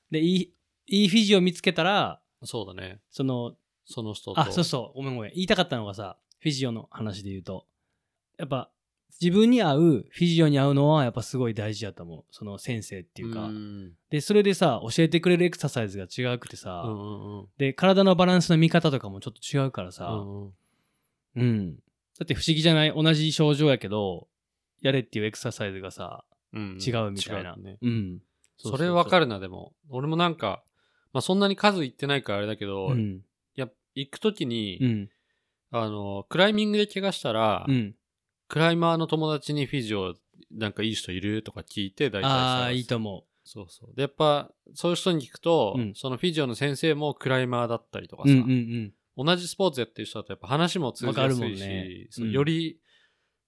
[0.10, 0.54] で、いい、
[0.88, 2.48] いいフィジオ見つけたら、うん。
[2.48, 3.02] そうだね。
[3.10, 4.40] その、その人と。
[4.40, 5.32] あ、そうそう、ごめんごめん。
[5.34, 7.68] 言いたかったのがさ、フィジオの話で言うと、
[8.40, 8.72] やっぱ、
[9.22, 12.24] 自分に合う、フィジオに合うのはやっぱすごい大事だと思う。
[12.32, 13.48] その先生っていうか。
[13.48, 17.48] うんで、それでさ、教えてくれるエクササイズが違うくてさ、うんうんうん。
[17.58, 20.54] で、体のバランスの見方とかもちょっと違うからさ、うんうん
[21.36, 21.80] うん。
[22.22, 22.94] だって不思議じゃない？
[22.94, 24.28] 同じ症状やけど、
[24.84, 27.56] やれっていうエクササイズがさ、うん違うみたいな。
[27.58, 27.78] 違うね。
[27.82, 28.20] うん。
[28.58, 29.26] それわかる。
[29.26, 29.74] るな、でも。
[29.90, 30.64] 俺もなんか、
[31.14, 33.22] まあそんなに数行ってないからあれだけど、うん。
[33.56, 35.10] やっ行くときに、うん。
[35.72, 37.96] あの、クライミングで怪我したら、うん。
[38.48, 40.14] クライマーの友達にフィジオ、
[40.52, 43.96] なんかいい人いるとか聞いて、大体ああ、探すいいと思そうそう。
[43.96, 48.28] で、やっぱ、そういう人に聞くと、うんそのフィジオの先生もクライマーだったりとかう。
[48.28, 48.94] さ、うんうんうん。
[49.18, 52.80] 同じスポーツやってる人だとやっぱ話も通じやすいし、ねそううんより、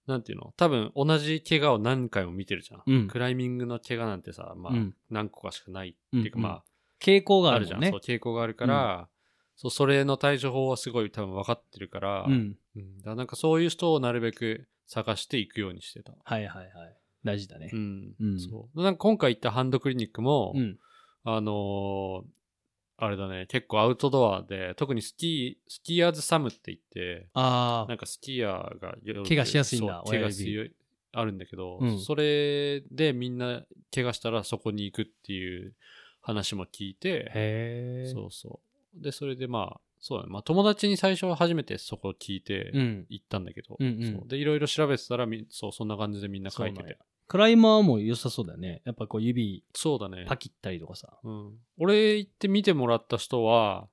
[0.07, 2.83] なんていうの多分同じ怪我を何回も見てるじゃん。
[2.85, 6.63] うんクライミングの怪我なんてさ、まあ、うん何個かしかないってうんいうか、ま
[7.01, 7.81] 傾向あ、があるじゃん。
[7.83, 7.99] そう、。
[7.99, 9.07] 傾向があるから、
[9.55, 12.57] そう、それの対処法はすごい多分分かってるから、うん。
[12.75, 16.13] うんだなんかそういう人をなるべく探していくようにしてた。
[16.23, 16.97] はいはいはい。
[17.23, 17.75] 大事だねう。
[17.77, 18.15] ん。
[18.19, 18.83] うんそう。
[18.83, 20.77] なんか今回行ったハンドクリニックも、うん。
[21.23, 22.23] あのー
[22.97, 30.71] あれだね、結構アウトドアで、特にスキー、スキーアーズサムって言って、ああ、なんかスキーヤーがよ怪我しやすいんだ怪我しい
[31.11, 35.73] あるんだけど、うんそれでみんな怪我したらそこに行くっていう
[36.21, 38.11] 話も聞いて。
[38.13, 38.59] そうそ
[38.97, 39.01] う。
[39.01, 40.31] で、それでまあ、そうだね。
[40.31, 43.05] まあ友達に最初は初めてそこ聞いてうん。
[43.09, 46.97] 行ったんだけど、うんで、いろいろ調べてたらみ、そう、そんな感じでみんな書いてて。
[47.33, 48.83] クライマーも良さそうだよね。
[48.85, 50.23] やっぱこう指そうだね。
[50.27, 51.17] パキったりとかさ。
[51.23, 51.53] うん。
[51.79, 53.87] 俺行って見てもらった人は、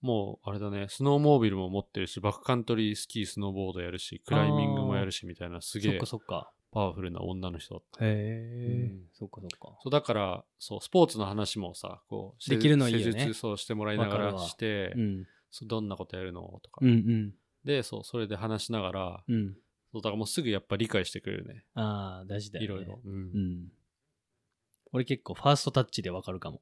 [0.00, 6.50] もう、あれだね、スノーモービルも持ってるし、バックカントリースキー、スノーボードやるし、クライミングもやるし、みたいな、すそっげえかそっか。
[6.72, 8.04] パワフルな女の人だった。
[8.04, 9.02] へえうん。
[9.12, 9.78] そっかそっか。
[9.84, 15.26] そう、だから、そう、スポーツの話もさ、こう、できるのいいよね施術そうしてもらいながらして、うん。
[15.62, 17.34] どんなことやるのとか、うんうん。
[17.64, 19.54] で、そう、それで話しながら、うん。
[19.92, 21.64] そう、だからもうすぐやっぱ理解してくれるね。
[21.74, 22.64] ああ、大事だよね。
[22.64, 23.00] いろいろ。
[23.04, 23.68] うんうん。
[24.92, 26.60] 俺結構ファーストタッチでわかるかも。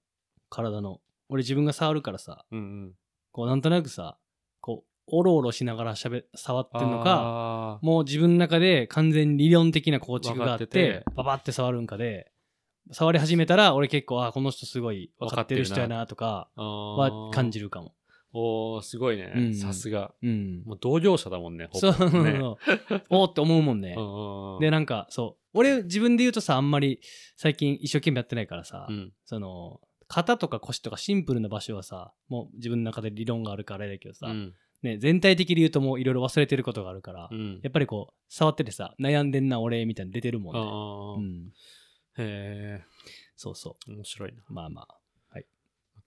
[0.50, 1.00] 体の。
[1.28, 2.92] 俺自分が触るからさ、うんうん。
[3.32, 4.18] こうなんとなくさ、
[4.60, 12.32] こう、おろおろしながらしゃべ、触ってんのか、もう自分の中で完全に理論的な構築があって、っててババって触るんかで、
[12.92, 17.94] 触り始めたら俺結構、あ、この人すごい分かってる人やなとかは感じるかも。
[18.32, 19.32] おー、すごいね。
[19.34, 20.12] うんさすが。
[20.22, 20.62] うん。
[20.64, 22.40] もう同業者だもんね、ほそう、ぼね
[23.08, 23.96] おーって思うもんね
[24.60, 25.44] で、なんか、そう。
[25.54, 27.00] 俺自分で言うとさ、あんまり
[27.36, 41.52] 最近一生懸命やってないからさ、うんその、肩とか腰とかシンプルな場所はさ、もう自分の中で理論があるからあれだけどさ、うんね、全体的に言うともういろいろ忘れてることがあるから、うんやっぱりこう、触っててさ、悩んでんな俺みたいなの出てるもんね。
[42.18, 42.84] へ
[43.36, 44.42] そうそえ、面白いな。
[44.48, 44.52] う。
[44.52, 44.86] まあま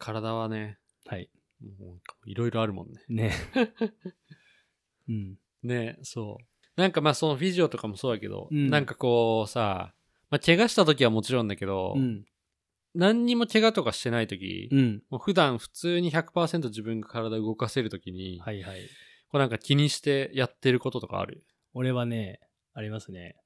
[0.01, 1.15] 体はね、あ。
[1.15, 1.29] はい。
[1.62, 3.02] もうなんかいろいろあるもんね。
[3.10, 3.34] ね。
[5.08, 5.38] うん。
[5.63, 6.45] ねそう。
[6.76, 9.93] なんかまあそのフィジオとかもそうだけど、うんなんかこうさ、
[10.30, 12.26] まあ怪我した時はもちろんだけど、うん。
[12.93, 15.04] 何にも怪我とかしてない時、うん。
[15.10, 18.82] もう普段普通に100%自分が体を動かせる時に、はいはい。
[19.30, 21.45] こうなんか気にしてやってることとかある？
[21.74, 22.41] 俺はね、
[22.74, 23.38] ありますね。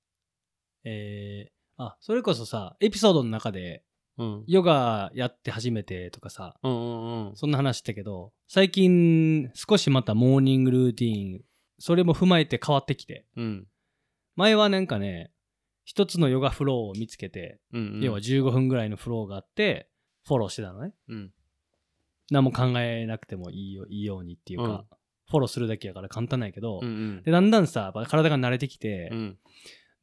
[0.84, 3.82] えー、あ、それこそさ、エピソードの中で、うん。
[4.48, 7.36] ヨガやって初めてとかさ、うんうんうん。
[7.36, 11.42] そんな話したけど、最近少しまたモーニングルーティーン、
[11.80, 13.68] それも踏まえて変わってきて、うん。
[14.36, 15.32] 前はなんかね、
[15.84, 17.60] 一つのヨガフローを見つけて。
[18.02, 19.90] 要は15分ぐらいのフローがあって、
[20.26, 20.94] フォローしてたのね。
[21.10, 21.32] うん。
[22.32, 24.86] 何も考えなくてもいいよいいようにっていうか、うん
[25.28, 26.82] フォローするだけやから簡単なんやけど。
[27.24, 29.38] でだんだんさ体が慣れてきて、うん。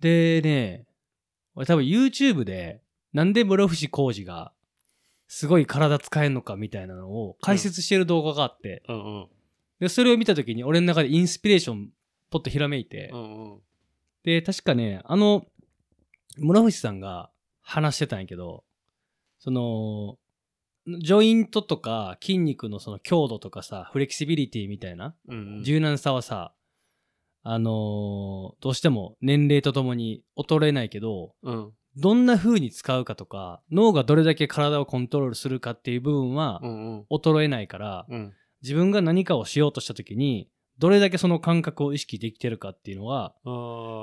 [0.00, 0.84] でね
[1.54, 2.81] 俺多分 YouTube で
[3.12, 4.52] なんで室伏浩二が
[5.28, 9.28] すごい体使えるのかみたいなのを解説してる動画があって、うんうん。
[9.80, 11.90] でそれを見た時に俺の中でインスピレーション
[12.30, 13.60] ポッとひらめいて、うんうん。
[14.24, 15.46] で確かねあの
[16.38, 18.64] 室伏さんが話してたんやけど
[19.38, 20.18] その
[21.00, 25.64] ジョイントとか筋肉のその強度とかさフレキシビリティみたいなうんうん。
[25.64, 26.52] 柔軟さはさ
[27.42, 31.72] あのーどうしても年齢とともに衰えないけどうん。
[31.96, 37.06] どんな風に使うかとか脳がどれだけ体をコントロールするかっていう部分はうんうん。
[37.10, 38.32] 衰えないからうん。
[38.62, 43.34] 自分が何かをしようとした時にどれだけその感覚を意識できてるかっていうのは。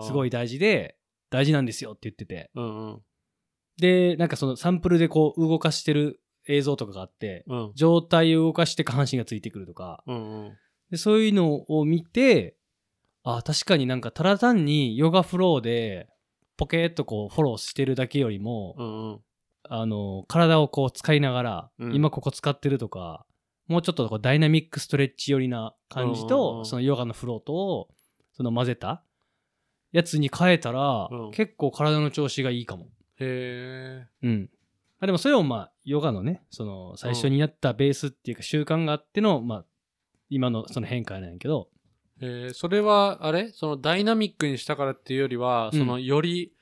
[0.06, 0.30] すごい。
[0.30, 0.98] 大事で
[1.30, 3.02] 大事なんですよって言っててうんうん。
[3.78, 7.72] でなんかそのサンプルでこう動かしてる映像とかがあってうん。
[7.76, 10.58] 上体を動かして下半身がついてくるとかうんうん。
[10.92, 12.56] でそういうのを見て
[13.24, 16.08] あ確かになんかただ単にヨガフローで
[16.60, 19.20] ポケーっとこうフォローしてるだけよりも、うんうん。
[19.64, 23.26] あの体をこう使いながら、うん今ここ使ってるとか
[23.68, 27.88] もうちょっとこうダイナミックストレッチ寄りな感じと、うんうんうんそのヨガのフロートを
[28.34, 29.04] その混ぜた
[29.92, 32.88] やつに変えたら、うん結構体の調子がいいかも。
[33.20, 34.08] へえ。
[34.24, 34.50] うん。
[35.00, 39.66] あでもそれをまあヨガのねその最初にやったベースっていうか習慣があっての、まあ
[40.30, 41.70] 今のその変化なんやけど、
[42.22, 43.52] えー、それは、あれ？
[43.54, 46.54] そのダイナミックにしたからっていうよりは、うんそのより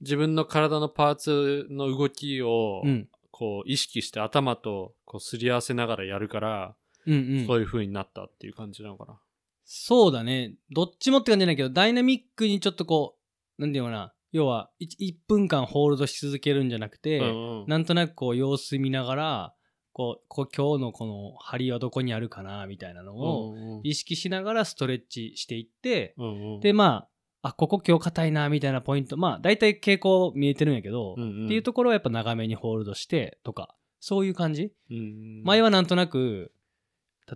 [0.00, 6.74] 自分の体のパーツの動きを、うん、こう意識して頭とこうすり合わせながらやるから、
[7.06, 9.20] うんうんそういう風になったっていう感じなのかな。
[9.64, 10.54] そうだね。
[10.70, 13.16] どっちもって感じじゃないけど、ダイナミックにちょっとこ
[13.58, 14.12] う、なんていうのかな。
[14.32, 19.54] 要は1、1分間ホールドし続けるんじゃなくて、うんうんなんとなくこう様子見ながら、
[19.92, 27.06] こう、こう今日のこの張りはどこにあるかな、みたいなのをうんうん意識しながらストレッチしていって、うんうんで、ま
[27.42, 34.72] あ、あ、ここ今日硬いな、みたいなポイント、まあ、大体傾向見えてるんやけど、うんうんっていうところはやっぱ長めにホールドしてとか、そういう感じ？
[34.90, 36.52] うん前はなんとなく、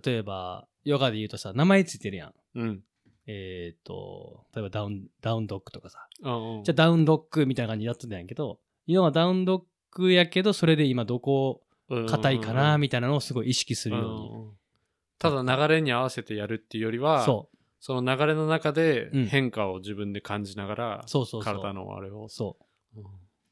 [0.05, 2.33] 例えば、ヨガで言うとさ、名前ついてるやん。
[2.55, 2.83] うん。
[3.25, 6.07] えっ、と、例えばダウン、ダウンドッグとかさ。
[6.23, 14.29] うんうんじゃあダウンドッグみたいな感じでやってたんやけど、今はダウンドッグやけど、それで今どこ硬いかなみたいなのをすごい意識するように。
[14.29, 14.57] うんうん
[15.19, 21.09] ただ流れに合わせてやるっていうよりは、そその流れの中でうん変化を自分で感じながら、う。
[21.09, 21.41] そうそう。
[21.41, 22.29] 体のあれを。
[22.29, 22.55] そ
[22.95, 22.99] う。
[22.99, 23.05] うん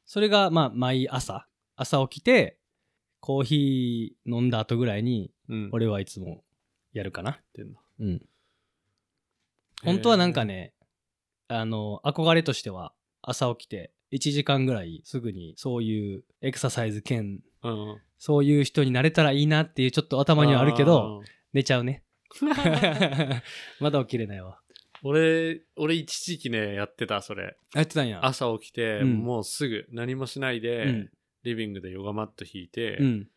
[0.06, 2.60] それが、まあ、毎朝、朝起きて、
[3.19, 5.69] コーヒー飲んだ後ぐらいに、うん。
[5.74, 6.43] 俺はいつも
[6.93, 7.32] やるかな。
[7.32, 8.21] ってんのうん。
[9.84, 10.74] 本当はなんかね、
[11.48, 12.93] あの、憧れとしては、
[13.24, 18.01] 朝起きて、1時間ぐらいすぐにそういうエクササイズ兼、うんうん。
[18.17, 21.21] そういう人になれたらいいなっていうちょっと頭にはあるけど、
[21.53, 22.03] 寝ちゃうね。
[23.79, 24.59] まだ起きれないわ。
[25.03, 27.57] 俺、俺一時期ね、やってた、それ。
[27.73, 28.25] やってたんや。
[28.25, 31.11] 朝起きて、うんもうすぐ何もしないで、うん
[31.43, 33.27] リビングでヨガマット引いて、うん。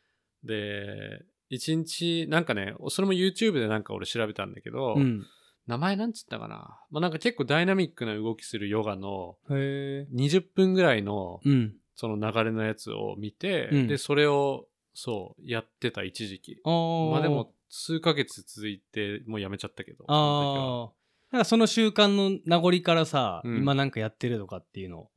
[0.42, 5.26] で、一日、なんかね、それも YouTube でなんか俺調べたんだけど、うん。
[5.68, 6.80] 名前なんつったかな？
[6.90, 10.14] まあ、なんか結構ダイナミックな動きするヨガのへえ。
[10.14, 11.74] 20分ぐらいのうん。
[11.94, 16.60] その流れのやつを見て、うんで、それを、そう、やってた一時期。
[16.64, 20.04] まあでも、数ヶ月続いて、もうやめちゃったけど。
[20.06, 20.92] ああ。
[21.32, 25.10] なんかその習慣の名残からさ、うん今なんかやってるとかっていうの？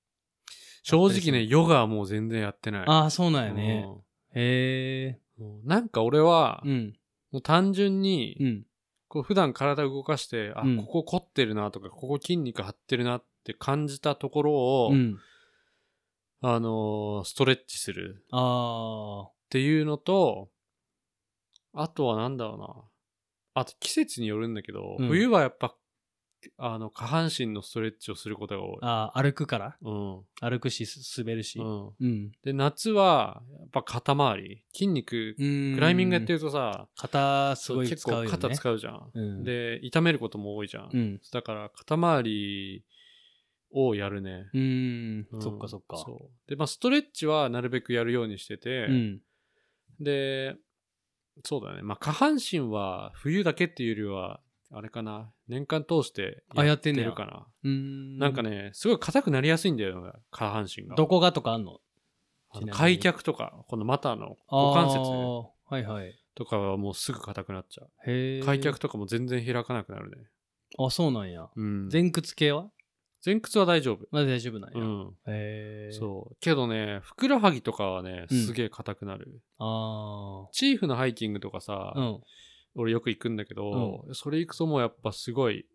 [0.83, 2.83] 正直ね、ヨガはもう全然やってない。
[2.87, 3.85] ああ、そうなんやね。
[4.33, 5.19] へえ。
[5.39, 6.95] うんうんなんか俺は、うん。
[7.31, 8.65] もう単純に、うん。
[9.11, 15.19] こう普段体を動かして、あ、うんここ凝ってるなとか、ここ筋肉張ってるなって感じたところを、うん。
[16.43, 20.49] あのーストレッチするあっていうのと、
[21.73, 23.61] あとはなんだろうな。
[23.61, 25.75] あと季節によるんだけど、うん冬はやっぱ、
[26.57, 29.11] あの、下半身のストレッチをすることが多いあ。。
[29.15, 29.77] 歩くから？
[29.81, 30.21] うん。
[30.39, 31.59] 歩くし、す滑るし。
[31.59, 31.87] うん。
[31.99, 32.31] うん。
[32.43, 34.63] で、夏は、やっぱ肩周り。
[34.73, 36.39] 筋肉、ククライミングやってる。
[36.39, 38.29] るとさ、肩すごい結使うよね。
[38.29, 39.11] 構肩使うじゃん。
[39.13, 39.43] うん。
[39.43, 40.89] で、痛めることも多いじゃん。
[40.91, 41.21] うん。
[41.31, 42.85] だから肩周り
[43.71, 44.49] をやるね。
[44.53, 45.97] うーん、うんそっかそっか。
[45.97, 46.49] そう。
[46.49, 49.21] で、まあ、ストレッチはなるべくやるようにしてて、うん。
[49.99, 50.55] で、
[51.45, 51.81] そうだね。
[51.81, 54.41] まあ、下半身は冬だけっていうよりは、
[54.73, 55.31] あれかな？
[55.47, 57.25] 年間通してあやってるか
[57.63, 57.69] な。
[57.69, 58.17] ん。
[58.17, 60.95] なんかね、すごい硬くなりやすいんだよね、下半身が。
[60.95, 61.79] どこがとかあんの？
[62.71, 66.17] 開脚とか、この股の股関節あーはいはい。
[66.35, 68.45] とかはもうすぐ硬くなっちゃう。
[68.45, 70.17] 開脚とかも全然開かなくなるね。
[70.79, 71.49] あ、そうなんや。
[71.55, 71.89] うん。
[71.91, 72.69] 前屈系は？
[73.25, 74.05] 前屈は大丈夫。
[74.11, 74.79] まだ大丈夫なんや。
[74.79, 75.07] うん。
[75.27, 75.93] へえ。
[75.93, 76.35] そう。
[76.39, 79.41] けどね、ふくらはぎとかはね、うんすげえ硬くなる。
[79.59, 81.99] あチーフのハイキングとかさ、あ。
[81.99, 82.19] うん。
[82.75, 85.65] 俺よく行くんだけど、それ行くともうやっぱすごい、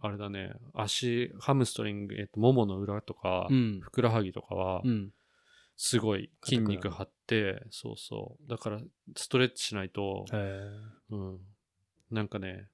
[0.00, 3.80] あれだね、足、ハムストリング、えっと、ももの裏とか、うん。
[3.82, 5.12] ふくらはぎとかはう、ん。
[5.76, 8.48] すごい筋肉張って、そうそう。
[8.48, 8.80] だから、
[9.16, 10.24] ストレッチしないと。
[11.10, 11.38] うん。
[12.10, 12.68] なんかね、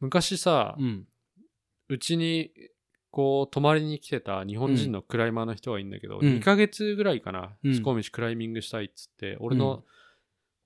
[0.00, 0.76] 昔さ、
[1.88, 2.50] うちに、
[3.10, 9.84] こう、泊まりに来てた日本人のクライマーの人がいるんだけど、うん2ヶ月ぐらいかな、うんスコーミッシュクライミングしたいっつって、俺うんの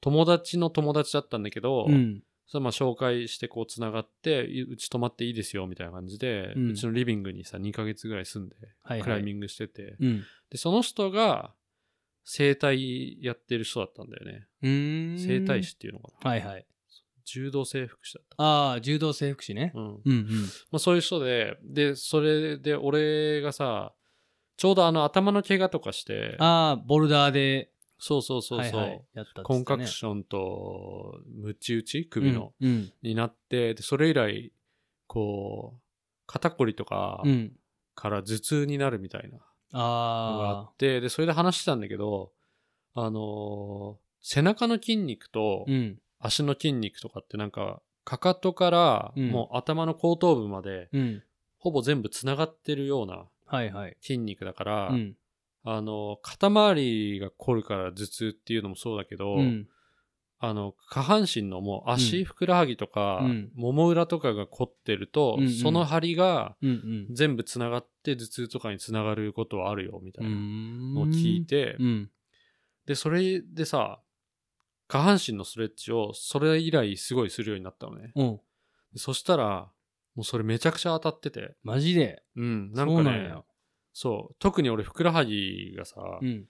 [0.03, 2.23] 友達の友達だったんだけど、うん。
[2.47, 9.03] それまあ紹介してこうつながって、いうち泊まっていいですよみたいな感じで、ううんちのリビングにさ、2ヶ月ぐらい住んで、はいはい。
[9.03, 10.25] クライミングしてて、うん。
[10.51, 11.55] で、その人が、
[12.25, 14.47] 整体やってる人だったんだよね。
[15.19, 16.31] 整体師っていうのかな。
[16.31, 16.67] はいはい。
[17.25, 19.81] 柔道整復師だっああ、柔道整復師ねた。。
[19.81, 19.87] うん。
[19.87, 20.27] うんうん。
[20.71, 23.95] まあ、そういう人で、で、それで俺がさ、
[24.57, 27.72] ちょうどあの頭の怪我とかして、ああ、ボルダーで、
[28.05, 32.05] そうそうそうそう、はいはいやったっつってねコンカクションとムチ打ち？
[32.07, 32.69] 首の、うん。
[32.69, 34.53] うんになって、で、それ以来、
[35.07, 35.81] こう、
[36.27, 37.53] 肩こりとかうん。
[37.95, 40.77] から頭痛になるみたいなのがあっ。
[40.79, 42.33] て、で、それで話してたんだけど、
[42.95, 45.99] あのー背中の筋肉とうん。
[46.19, 51.23] 足の筋肉とかってなんか、かかとからうんもう頭の後頭部までうん。
[51.59, 53.97] ほぼ全部つながってるようなはいはい。
[54.01, 55.17] 筋肉だから、うん。
[55.65, 59.69] あの、肩周りが凝るから頭痛っていうのもそうだけど、うん。
[60.45, 66.57] あの、下半身のもう足、うんふくらはぎとか、うんもも裏とかが凝ってると、うんうんその張りが。
[67.11, 72.11] 全部つながって頭痛とかにつながることはあるよ、みたいなのをの聞いて、うん。
[72.87, 74.01] で、それでさ、
[74.89, 78.11] 下半身のストレッチをそれ以来すごいするようになったのね。
[78.17, 78.41] うん。
[78.93, 79.71] でそしたら、
[80.17, 82.23] もうそれめちゃくちゃ当たってて、マジで？
[82.37, 83.33] うん、なんかね
[83.93, 86.47] そう特に俺ふくらはぎがさ、うん。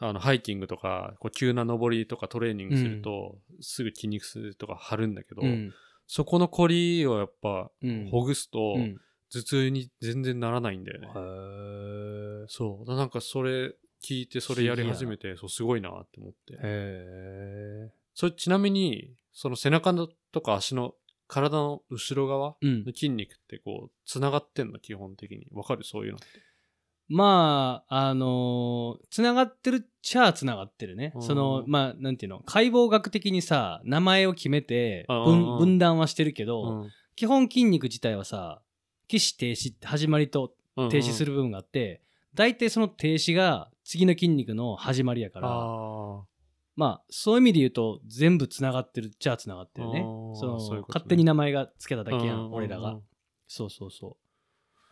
[0.00, 5.72] あのハイキングとかこう急な登りとかトレーニングすると、すぐ筋肉痛とか張るんだけど、うん。
[6.06, 8.08] そこのコリをやっぱうん。
[8.10, 9.00] ほぐすとうん。
[9.34, 11.08] 頭痛に全然ならないんだよね。
[11.08, 12.86] へーそう。
[12.86, 13.74] だなんかそれ
[14.04, 16.58] 聞いてそれやり始めて、そうすごいなって思って。
[16.62, 20.94] へそれちなみに、その背中のとか足の
[21.28, 22.92] 体の後ろ側の。
[22.92, 24.78] 筋肉ってこう、つながってんの？
[24.78, 25.46] 基本的に。
[25.52, 25.84] わかる？
[25.84, 26.26] そういうのって。
[27.14, 31.18] まあ、あのー、つながってるっちゃつながってるねう。
[31.18, 38.62] んその、まあ、なんていうの、解剖学的にさ、名前を決めて分、分断はしてるけど、うん基本筋肉自体はさ、
[39.06, 42.00] 起死停止って始まりと停止する部分があって、
[42.34, 46.22] 大体その停止が次の筋肉の始まりやから、あ
[46.74, 50.00] まあ、そういう意味で言うと、全部つながってるっちゃつながってるね。
[50.00, 52.04] そのそういうね勝手に名前がつけたあ。
[52.04, 52.98] だけやん俺らが。。
[53.46, 54.21] そうそうそう。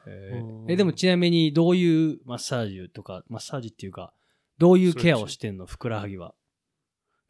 [0.07, 4.13] へーうんえ、でもちなみにどういうマッサージとか、マッサージっていうか、
[4.59, 5.67] どういうケアをしてんの？
[5.67, 6.35] ふくらはぎは。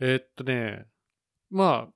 [0.00, 0.86] えーっとね、
[1.50, 1.92] まあ、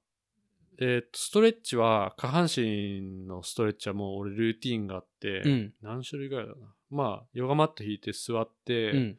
[0.79, 5.75] えーっと、ストレッチは、下半身のストレッチはもう俺ルーティンがあって、うん。
[5.83, 6.75] 何種類ぐらいだな。
[6.91, 9.18] まあ、ヨガマット引いて座って、うん。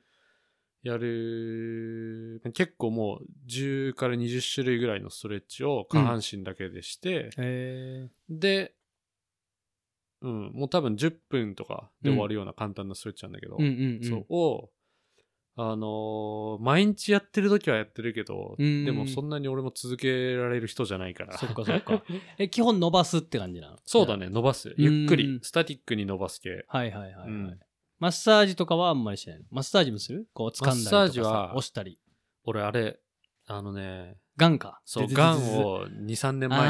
[0.83, 8.75] やる、結構もう10から20種類ぐらいのストレッチを下半身だけでして、へで、
[10.25, 14.09] うん、もう多分10分とかで終わるような簡単なストレッチなんだけど、ーうんうんうん。
[14.09, 14.69] そう、を、
[15.57, 21.37] あのー毎日やってる時はやってるけど、うんでもそんなに俺も続けられる人じゃないから。
[21.37, 22.03] そっかそっか。
[22.39, 23.77] え、基本伸ばすって感じなの？
[23.85, 24.73] そうだね、伸ばす。
[24.77, 26.65] ゆっくうんり、スタティックに伸ばす系。
[26.67, 27.59] はいはいはい、はいうん
[27.97, 29.45] マッサージとかはあんまりしないの？
[29.51, 30.27] マッサージもする？
[30.33, 31.97] こう掴んだりとかさマッサージは押したり。
[32.43, 32.99] 俺あれ、
[33.47, 34.81] あのね、ガンか？
[34.83, 36.69] そう、ガンを2、3年前に買っ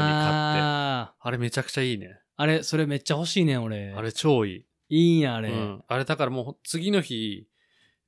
[0.60, 2.20] あれめちゃくちゃいいね。
[2.36, 3.92] あれ、それめっちゃ欲しいねん、俺。
[3.96, 4.64] あれ超いい。
[4.88, 5.50] いいんや、あれ。
[5.50, 7.48] うん、あれだからもう次の日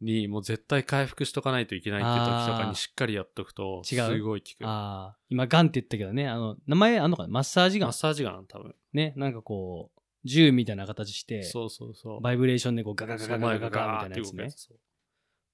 [0.01, 4.03] にもう絶対回復しとかないといけないっていう時とかにしっかりやっとくと違う？
[4.03, 4.64] すごい効く。
[4.64, 7.29] ああ、今ガンって言ったけどね、あの、名前あんのかな？
[7.31, 7.89] マッサージガン？
[7.89, 7.97] マッ。
[7.97, 8.74] サージガン多分。
[8.93, 12.20] ね、なんかこう、銃みたいな形して、そうそうそう。
[12.20, 14.76] バイブレーションでこうガガガガガガガガガみたいなやつね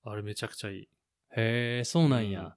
[0.04, 0.88] あれめちゃくちゃいい。
[1.36, 2.40] へえ、そうなんや。
[2.40, 2.52] うん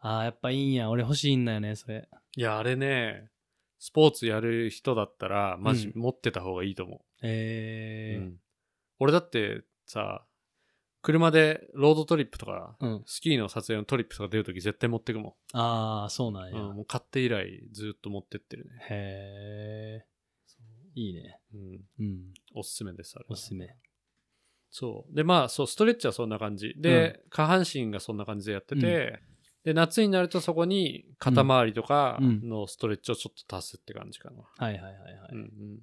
[0.00, 0.88] ああ、やっぱいいんや。
[0.90, 2.08] 俺欲しいんだよね、それ。
[2.36, 3.30] いや、あれね、
[3.78, 6.98] スポーツやる人だったら、マジうん持ってた方がいいと思う。
[7.26, 8.40] へえ、うん
[9.00, 10.24] 俺だってさ、
[11.02, 13.02] 車でロードトリップとか、うん。
[13.06, 16.54] スキーの撮影のトリップとか出るとき絶対持ってくもああ、そうなんん。
[16.54, 16.60] や。
[16.60, 18.70] うん、もう買って以来ずっと持ってってるね。
[18.90, 20.06] へえ。
[20.94, 21.38] いいね。
[21.54, 21.80] うん。
[22.00, 22.20] うん。
[22.54, 23.26] おすすめです、あれ。
[23.28, 23.76] おすすめ。
[24.70, 25.14] そう。
[25.14, 26.74] で、まあ、そう、ストレッチはそんな感じ。
[26.76, 29.20] で、下半身がそんな感じでやってて、
[29.68, 34.42] で、夏になるとそこに肩周りとかうんのストレッチをちょっと足すって感じかな。
[34.56, 35.02] はいはいはいはい。
[35.32, 35.78] うんうん。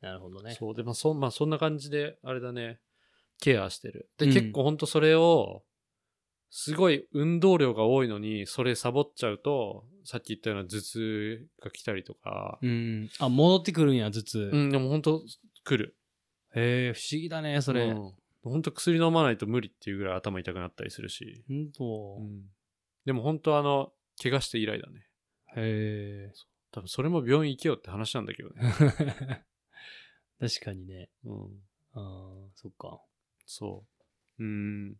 [0.00, 0.56] なるほどね。
[0.58, 0.74] そう。
[0.74, 2.80] で、まあそ、まあ、そんな感じで、あれだね、
[3.38, 4.08] ケアしてる。
[4.16, 5.62] で、うん結構ほんとそれを、
[6.48, 13.10] すごい運動量が多いのに、それサボっちゃうと、さっき言ったような頭痛が来たりとか、うん。
[13.18, 14.50] あ、戻ってくるんや、頭痛。
[14.54, 15.22] うん、でもほんと
[15.64, 15.98] 来る。
[16.54, 17.88] へえ、不思議だね、それ。
[17.88, 18.14] うん
[18.48, 21.42] ほんと薬飲まないと無理っていうぐらい頭痛くなったりするし。
[21.48, 22.20] ほんと。
[23.06, 23.92] でも本当あの、
[24.22, 25.06] 怪我して以来だね。
[25.56, 26.32] へえ。
[26.72, 28.60] 多分それも病院行けよって話なんだけどね。
[30.38, 31.08] 確かにね。
[31.24, 31.62] うん。
[31.94, 33.00] ああ、そっか。
[33.46, 33.86] そ
[34.38, 34.44] う。
[34.44, 34.96] うん。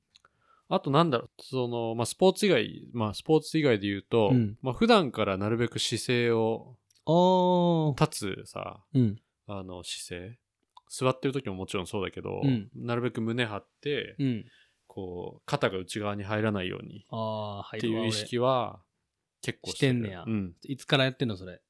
[0.68, 6.76] あとなんだろう、その、まあ、スポーツ以外、まあ、スポーツ以外で言うと、うんまあ、普段からなるべく姿勢を。
[8.00, 9.20] 立つさ、うん。
[9.46, 10.38] あの、姿勢。
[10.88, 14.44] 座ってる時ももちろんそうだけど、うんなるべく胸張って、うん。
[14.96, 18.80] こう、肩が内側に入らないようにああ、入っていう意識は
[19.42, 20.54] 結構してんねやうん。
[20.64, 21.60] いつからやってんの、それ？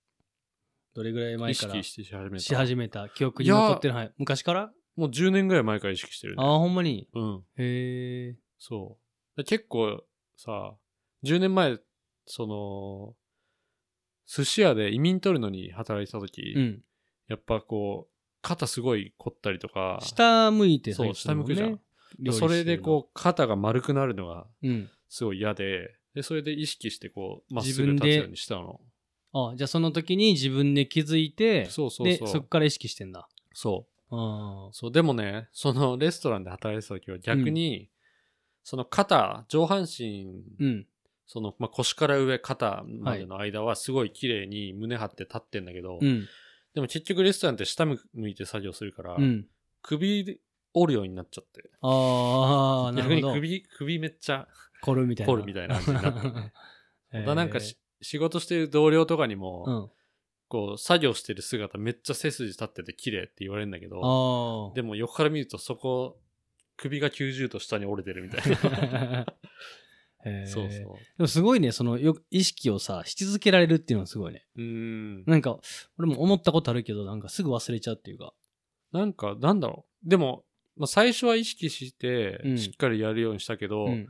[0.95, 2.45] どれぐらい前意から識してし始めた。
[2.45, 3.09] し始めた？
[3.09, 4.73] 記憶に残ってるはい昔から？
[4.95, 6.43] もう10年ぐらい前から意識してるね。
[6.43, 7.09] ああ、ほんまに？
[7.13, 7.45] うん。
[7.59, 8.37] へえ。
[8.59, 8.97] そ
[9.37, 9.37] う。
[9.37, 10.05] で結構
[10.37, 10.77] さ、
[11.25, 11.79] 10年前、
[12.27, 13.17] その、
[14.27, 16.83] 寿司屋で移民取るのに働いてた時、うん。
[17.27, 21.81] やっぱこう、肩すごい凝ったりとか、下向いてそう、下向くじゃん。
[22.33, 24.69] それでこう、肩が丸くなるのがう。
[24.69, 24.91] うん。
[25.09, 28.81] すごい嫌で、で、それで意識してこう、まっすぐ立つようにしたの。
[29.33, 32.29] あじゃあその時に自分で気づいて、そうそうで、そう。
[32.29, 33.29] そっから意識してんだ。
[33.53, 34.15] そう。
[34.15, 37.91] あそう、でもね、そのレストランで働いてた時は逆に、
[38.65, 40.87] その肩、上半身、うん。
[41.27, 46.27] その、まあ、腰から上、肩までの間はすごい綺麗に胸張って立ってんだけど、うん。
[46.75, 47.99] でも結局レストランって下向
[48.29, 49.47] いて作業するから、うん。
[49.83, 50.39] 首で
[50.77, 51.71] 折るようになっちゃって。
[51.81, 53.41] ああ、な逆にるほど。
[53.41, 54.47] 首、首めっちゃ、
[54.83, 55.33] 凝るみたいな。
[55.33, 56.53] 凝るみたいな感じになってね
[57.13, 59.91] へーだなんかし仕事してる同僚とかにも、うん。
[60.49, 64.75] こう、作業してる姿めっちゃ背筋立ってて綺麗って言われるんだけど、ああ。
[64.75, 66.19] でも横から見るとそこ、
[66.77, 69.27] 首が90度下に折れてるみたいな。
[70.47, 70.81] そうそう。
[70.81, 74.45] でもすごいね、そのよ意識をさ、し続けられるっていうのはすごいね。
[74.57, 75.25] うーん。
[75.25, 75.59] なんか、
[75.99, 78.35] 俺も思ったことあるけど、なんかすぐ忘れちゃうっていうか。
[78.93, 80.09] なんか、なんだろう。
[80.09, 80.45] でも、
[80.77, 84.09] まあ、最初は意識してう、んしっかりやるようにしたけど、うん。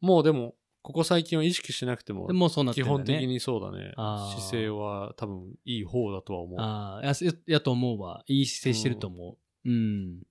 [0.00, 2.28] もうでも、ここ最近は意識しなくても
[2.72, 2.82] 基。
[2.82, 3.92] 本的にそうだね。
[3.96, 6.60] あー姿勢は多分いい方だとは思う。
[6.60, 8.22] ああ、やすやと思うわ。
[8.28, 9.68] いい姿勢してると思う。
[9.68, 10.22] うん。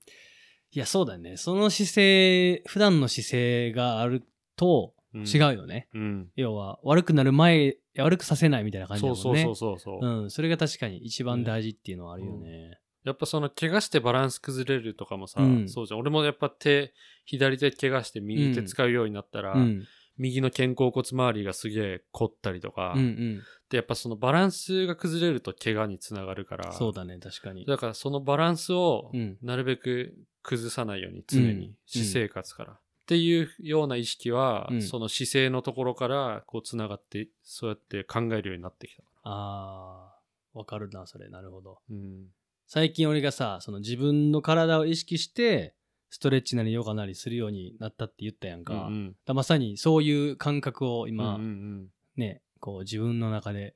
[0.72, 1.38] いや、そうだよね。
[1.38, 4.24] その姿勢、普段の姿勢がある
[4.56, 5.88] とうん違うよね。
[5.94, 6.30] うん。
[6.36, 9.22] 要は、悪くなる前、悪くさせないみたいな感じだもんね。
[9.22, 12.80] そうそうそうそうそう、うん、それが確かに一番大事っていうのはあるよね。
[13.06, 16.00] やっぱその怪我してバランス崩れるとかもさ、うんそうじゃん。
[16.00, 16.94] 俺もやっぱ手、
[17.24, 19.88] 左手怪我して右手使うようになったら、うん。
[20.18, 23.44] 右の肩甲骨周りがすげえ凝ったりとか、うんうん。
[23.70, 27.66] で、やっぱそのバランスが崩れると怪我につながるから、そうだね、確かに。
[27.66, 40.16] だからそのバランスをうんなるべく崩さないように常うんに私生活から、っていうような意識は、うんその姿勢のところからこうつながってそうやって考えるようになってきたかあ
[40.56, 41.30] あ、わかるな、それ。
[41.30, 41.80] なるほど。
[41.90, 42.26] ら、うん、
[42.68, 45.76] 最近俺がさ、その自分の体を意識して、
[46.10, 48.74] ストレッチなりヨガなりするようになったって言ったやんか。
[48.74, 53.76] うんうんだまさにそういう感覚を今、うんうんね、こう自分の中で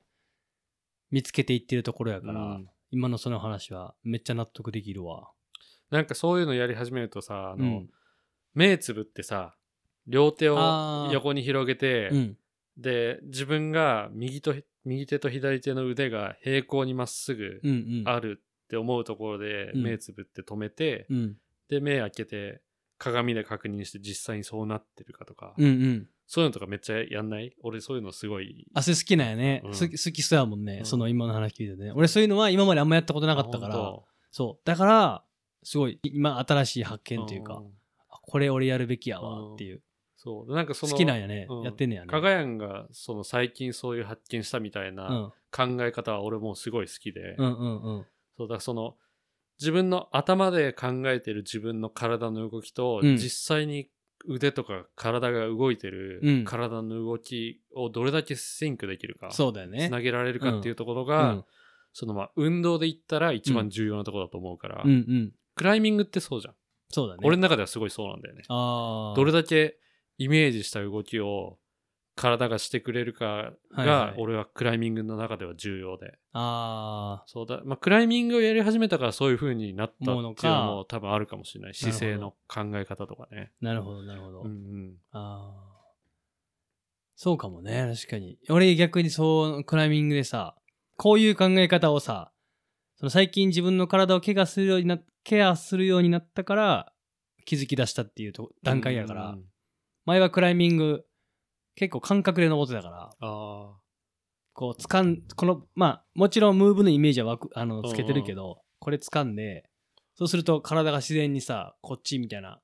[1.11, 5.29] 見つけていってるところやから、うん今のその話はめっちゃ納得できるわ。
[5.91, 7.89] なんかそういうのやり始めるとさあの、うん
[8.55, 9.53] 目つぶってさ
[10.07, 10.57] 両手を
[11.13, 12.37] 横に広げて、うん。
[12.77, 18.03] で自分が右と右手と左手の腕が平行にまっすぐうんうん。
[18.05, 21.37] あるって思うところでうん目つぶって止めて、うん。
[21.69, 22.61] で目開けて
[22.99, 26.07] 鏡で確認して実際にそうなってるかとか、うんうん。
[26.27, 27.55] そういうのとかめっちゃやんない？
[27.63, 29.61] 俺そういうのすごい汗好きなんやね。
[29.65, 31.91] うん好き好きそうやもんね、うんその今の話聞いてね。
[31.95, 33.95] 俺そういうのは今まであんまやったことなかったから
[34.29, 34.67] そう。
[34.67, 35.23] だから、
[35.63, 37.63] すごい今新しい発当見というか、
[38.21, 39.81] これ俺やるべきやわっていう。
[40.17, 42.07] そうなんかその好きなんやね、うんやってんねやね。
[42.07, 45.33] かがやんがその最近そういう発見したみたいうんな。
[45.51, 48.05] 考え方は俺もすごい好きで、うんうんうん。
[48.39, 48.95] そうだその
[49.59, 53.89] 自分の頭で考えてる自分の体の動きと、うん実際に
[54.25, 59.89] 腕とか体が動いてるうん体の動きをどれだけシンクできるか、そうだよね。
[59.89, 61.45] つなげられるかっていうところうが、ん
[61.91, 65.31] そのまあ運動で言ったら一番重要なところだと思うから、うんうん。
[65.55, 66.53] クライミングってそうじゃん。
[66.89, 67.19] そうだね。
[67.23, 68.43] 俺の中ではすごいそうなんだよね。
[68.47, 69.77] どれだけ
[70.17, 71.58] イメージした動きを
[72.19, 76.17] 体がしてくれるかがい俺はクライミングの中では重要で。
[76.33, 80.33] あそうだ、まあ、クライミングをやり始めたからそういう風になったっていうの
[80.65, 81.73] も多分あるかもしれない。
[81.73, 83.53] 姿勢の考え方とかね。
[83.61, 84.41] あ、なるほど、なるほど。
[84.41, 84.93] うんうん。
[85.11, 85.79] ああ。
[87.15, 88.37] そうかもね、確かに。
[88.49, 90.57] 俺逆にそう、クライミングでさ、
[90.97, 92.33] こういう考え方をさ、
[92.97, 96.91] その最近自分の体を怪我するようにな、ケアするようになったから、
[97.45, 99.45] 気づき出したっていうと段階やから、うん
[100.05, 101.05] 前はクライミング、
[101.79, 103.77] 結構感覚で登ってたから、あ
[104.51, 109.63] こう、掴ん、この、まあ、もちろんムーブのイメージはわくあのつけてるけど、これ掴んで、
[110.13, 112.59] そうすると体が自然にさ、こっちみたいな、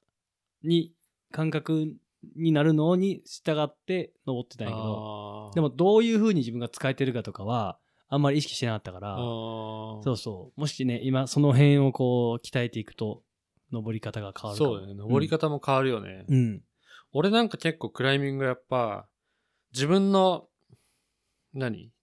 [0.64, 0.92] に、
[1.32, 1.94] 感覚
[2.36, 4.68] になるのに従って登ってたあ。
[4.68, 10.60] んやけど、あでもどういう風に自分が使えてるかとかは、あんまり意識してなかったから、そうそう。
[10.60, 13.24] もしね、今その辺をこう、鍛えていくと、
[13.72, 14.58] 登り方が変わる。
[14.58, 14.94] そうだよね。
[14.94, 16.26] 登り方も変わるよね。
[16.28, 16.62] うん。
[17.18, 19.08] 俺なんか結構クライミングやっぱ、
[19.74, 20.50] 自分の、
[21.54, 21.94] 何？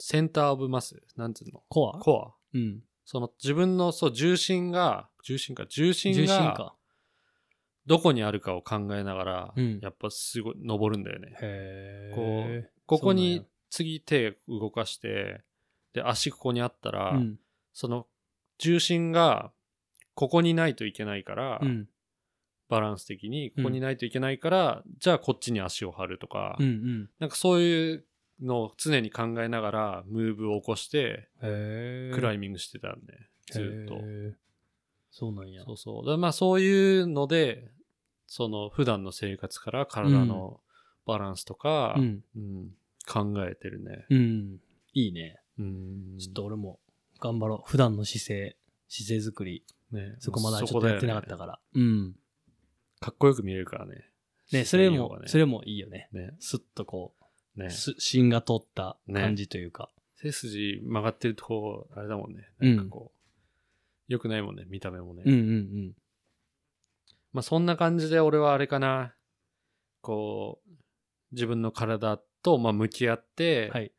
[0.00, 1.62] センターオブマスなんつうの？
[1.68, 2.82] コアコアうん。
[3.04, 6.74] その自分のそう重心が、重心か、重心重心がか。
[7.86, 11.36] どこにあるかを考えながら、うんやっぱすごい登るんだよね。
[11.40, 12.70] へこえ。
[12.86, 15.42] ここにや次手動かして、
[15.92, 17.38] で、足ここにあったら、うん。
[17.72, 18.08] その
[18.58, 19.52] 重心が
[20.14, 21.88] ここにないといけないから、うん。
[22.72, 26.66] バランス的にここにないといけないから、じゃあこっちに足を張るとか、うん。
[26.66, 27.10] うん。
[27.20, 28.04] なんかそういう
[28.40, 31.28] のを常に考えながらムーブを起こして。
[31.38, 34.00] クライミングしてたんで、ずっと。
[35.10, 35.64] そうなんや。
[35.64, 36.08] そうそう。
[36.08, 37.70] だまあそういうので、
[38.26, 40.60] その普段の生活から体の
[41.04, 42.24] バランスとか、うん。
[42.34, 42.70] うん
[43.04, 44.06] 考えてるね。
[44.10, 44.60] うん。
[44.94, 45.40] いいね。
[45.58, 46.18] うん。
[46.20, 46.78] ちょっと俺も
[47.20, 47.68] 頑張ろう。
[47.68, 48.56] 普段の姿勢、
[48.88, 49.64] 姿勢作り。
[49.90, 51.58] ね、そこまだちょっとやってなかったから。
[51.74, 52.14] うん。
[53.02, 54.08] かっこよく見えるからね。
[54.52, 56.08] ね、それも、ねそれもいいよね。
[56.12, 56.34] ね。
[56.38, 57.14] スッとこ
[57.56, 57.70] ねう、。
[57.70, 59.90] す芯が通った感じというか。
[60.14, 62.48] 背筋曲がってるとこ、あれだもんね。
[62.60, 63.18] うんなんかこう、
[64.08, 65.22] 良くないもんね、見た目もね。
[65.26, 65.92] うんうん
[67.32, 69.14] まあそんな感じで俺はあれかな。
[70.02, 70.70] こう、
[71.32, 73.72] 自分の体とまあ向き合って、うん。
[73.72, 73.92] はい。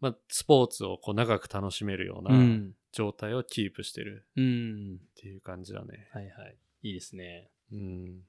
[0.00, 2.30] まあスポーツをこう長く楽しめるようう。
[2.30, 4.96] なん状態をキープしてるうん。
[4.96, 6.08] っていう感じだね。
[6.12, 6.56] はいはい。
[6.82, 7.50] いいですね。
[7.72, 8.20] うん。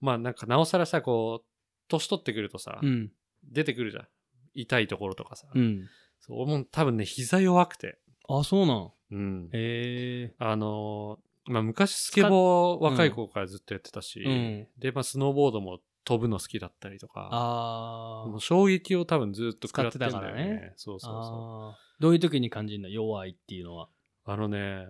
[0.00, 1.46] まあなんかなおさらさ、こう、
[1.88, 3.12] 年取ってくるとさ、うん。
[3.44, 4.08] 出てくるじゃん。
[4.54, 5.48] 痛いところとかさ。
[5.54, 5.88] うん。
[6.20, 7.98] そう俺も多分ね、膝弱くて。
[8.28, 8.90] あ、そうなん。
[9.12, 9.50] うん。
[9.52, 10.34] へえ。
[10.38, 20.72] あのーまあ昔スケボー若い頃からずっとやってたし、うんで、まあスノーボードも飛ぶの好きだったりとか、あーもう衝撃を多分ずっと食らってたからねね。
[20.76, 22.02] そうそうそう。
[22.02, 22.88] どういう時に感じるの？
[22.88, 23.88] 弱いっていうのは。
[24.26, 24.86] あのね、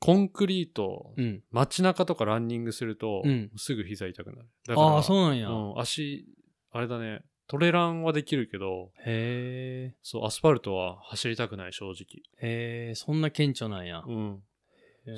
[0.00, 1.42] コンクリート、うん。
[1.50, 4.48] 街中とかランニングすると、うんすぐ膝痛くなる。
[4.66, 5.48] だからああ、そうなんや。
[5.48, 6.26] うん、足、
[6.72, 9.94] あれだね、トレランはできるけど、へえ。
[10.02, 12.22] そう、アスファルトは走りたくない、正直。
[12.40, 14.02] へえ、そんな顕著なんや。
[14.06, 14.42] うん。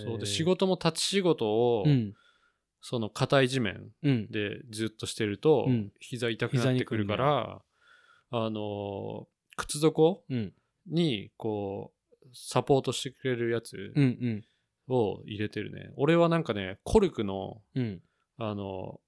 [0.04, 2.14] そうで、仕事も立ち仕事を、うん。
[2.80, 4.26] その硬い地面うん。
[4.28, 7.62] でずっとしてると、うん膝痛くなってくるから、
[8.30, 9.26] あのー
[9.56, 10.52] 靴底うん。
[10.88, 11.92] に、こ
[12.24, 14.04] う、サポートしてくれるやつうん。
[14.04, 14.44] うん。
[14.88, 15.90] を入れてるね。
[15.96, 18.00] 俺はなんかね、コルクの、うん。
[18.38, 19.00] あの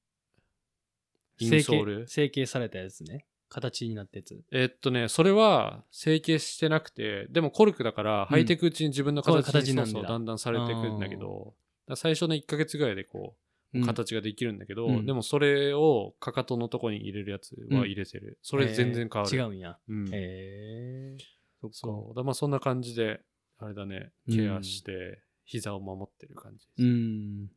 [1.38, 2.00] イ成ンソール？
[2.06, 3.26] 形、成形されたやつね。
[3.48, 4.40] 形になったやつ。
[4.52, 11.54] えっとね、それは成形してなくて、でもコルクだから、履いていくうちに自分の形に,、そう形なんだそうそうだんだんされていくんだけど、だか
[11.90, 18.38] ら最初の1ヶ月ぐらいでこう、うん形ができるんだけど、うんでもそれをかかとのとこに入れるやつは入れてる。
[18.40, 19.36] それ全然変わる。
[19.36, 19.78] へー違うんや。
[19.88, 21.16] うんへえ。
[21.60, 21.76] そっか。
[21.76, 22.14] そう。
[22.14, 23.20] だまあそんな感じで、
[23.58, 26.82] あれだね、ケアして、膝を守ってる感じです。
[26.82, 27.50] うん。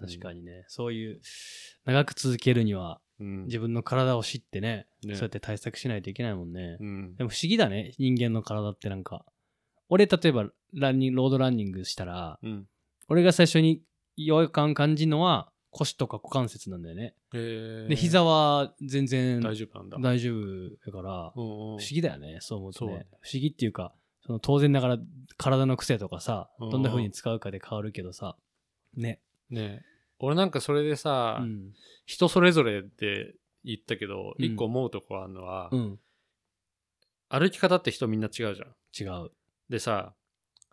[0.00, 0.64] 確かにね。
[0.68, 1.20] そういう、
[1.84, 3.44] 長く続けるには、うん。
[3.44, 6.76] 自分の体を知ってね、ねそうやって対策しないといけないもんね。
[6.80, 9.24] うんでも不思議だね、人間の体ってなんか。
[9.88, 12.66] 俺、例えば、ランニング、ロードランニングしたら、うん。
[13.08, 13.82] 俺が最初に
[14.16, 17.14] 違和感感じるのは、腰とか股関節なんだよね。
[17.34, 19.98] えーで、膝は全然大丈夫なんだ。
[19.98, 23.06] 大丈夫だから、うんうん不思議だよね、そう思うとね。
[23.20, 23.94] 不思議っていうか、
[24.26, 24.98] その当然ながら
[25.36, 28.36] 体の癖とかさ、うんどんな風に使うかで変わるけどさ、
[28.96, 29.20] ね。
[29.50, 29.84] ね
[30.18, 31.72] 俺なんかそれでさ、うん。
[32.06, 35.98] 人それぞれって言ったけど、うん一個思うとこあるのは、うん。
[37.28, 39.18] 歩き方って人みんな違うじゃん。
[39.20, 39.30] 違う。
[39.68, 40.14] でさ、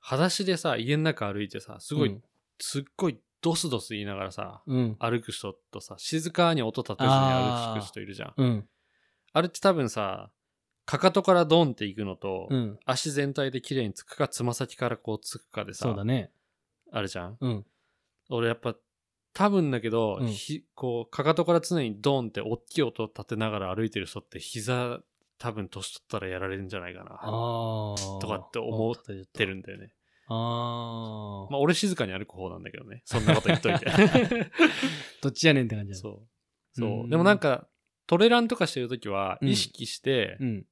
[0.01, 2.23] 裸足でさ、家の中歩いてさ、すごい、うん
[2.61, 4.97] すっごいドスドス言いながらさ、うん。
[4.99, 8.67] 歩く人とさ、静かに音立てずに歩く人いるじゃん。
[9.31, 10.29] あれって多分さ、
[10.89, 12.79] かかとからドンっていくのと、うん。
[12.83, 16.31] 足全体で綺麗につくか、つま先からこうつくかでさ、そうだね。
[16.91, 17.37] あるじゃん？
[17.39, 17.65] うん。
[18.29, 18.75] 俺やっぱ
[19.33, 24.99] 多分だけど、うんひこうかかとから常にドンって大きい音を立てながら歩いてる人って膝
[25.37, 28.19] 多分年取ったらやられるんじゃないかなっああ。
[28.19, 29.93] とかって思っててるんだよね。
[30.27, 31.51] ああ。
[31.51, 33.03] まあ俺静かに歩く方なんだけどね。
[33.05, 33.85] そんなこと言っといて。
[35.21, 36.79] どっちやねんって感じだねそう。
[36.79, 37.03] そうう。
[37.05, 37.67] んでもなんか
[38.07, 40.65] トレランとかしてるときはうん意識して、うん。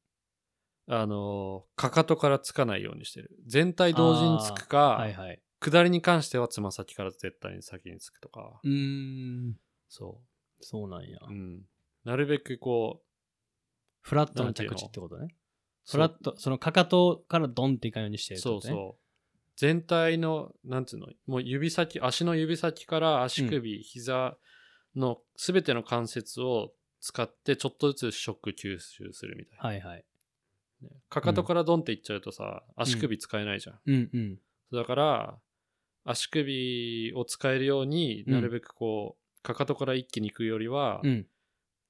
[0.87, 3.31] あのーかかとからつかないようにしてる。
[3.45, 5.41] 全体同時につくか、はいはい。
[5.59, 8.59] 下りに関してはつま先から絶対に先につくとか。
[8.63, 9.55] うーん。
[9.89, 10.21] そ
[10.61, 11.31] そうなんやう。
[11.31, 11.33] う。
[11.33, 11.61] ん。
[12.05, 13.01] なるべくこ
[14.01, 15.27] フラットな着地ってことね。
[15.89, 18.69] フラット、そのかかとからドンっていかんようにしてるってことね。
[18.69, 19.07] そうそう。
[19.57, 24.37] 全体の、なんつうの、もう指先、足の指先から足首、膝
[24.95, 29.63] のすべての関節を使ってちょっとずつショック吸収するみたいな。
[29.63, 30.05] はいはい。
[30.81, 33.79] ねかかとからドンっていっちゃうとさ、足首使えないじゃん。
[33.85, 34.39] うんうん。
[34.71, 35.39] だから、
[36.03, 41.27] 足首を使えるようになるべくこう、かかとから一気に行くよりは、うん。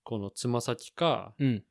[0.03, 1.63] このつま先か、うん。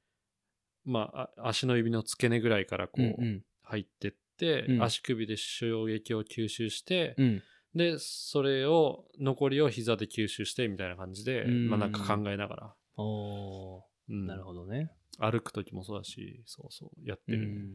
[0.84, 3.42] まあ、あ足の指の付け根ぐらいからこう、うんうん。
[3.62, 7.42] 入ってって、うん足首で衝撃を吸収して、うん。
[7.74, 14.90] で、それを、残りを膝で吸収してみたいな感じで、うんまあなんか考えながら、おーうんなるほどね。
[15.18, 17.68] 歩く時もそうだし、そうそう、やってうる。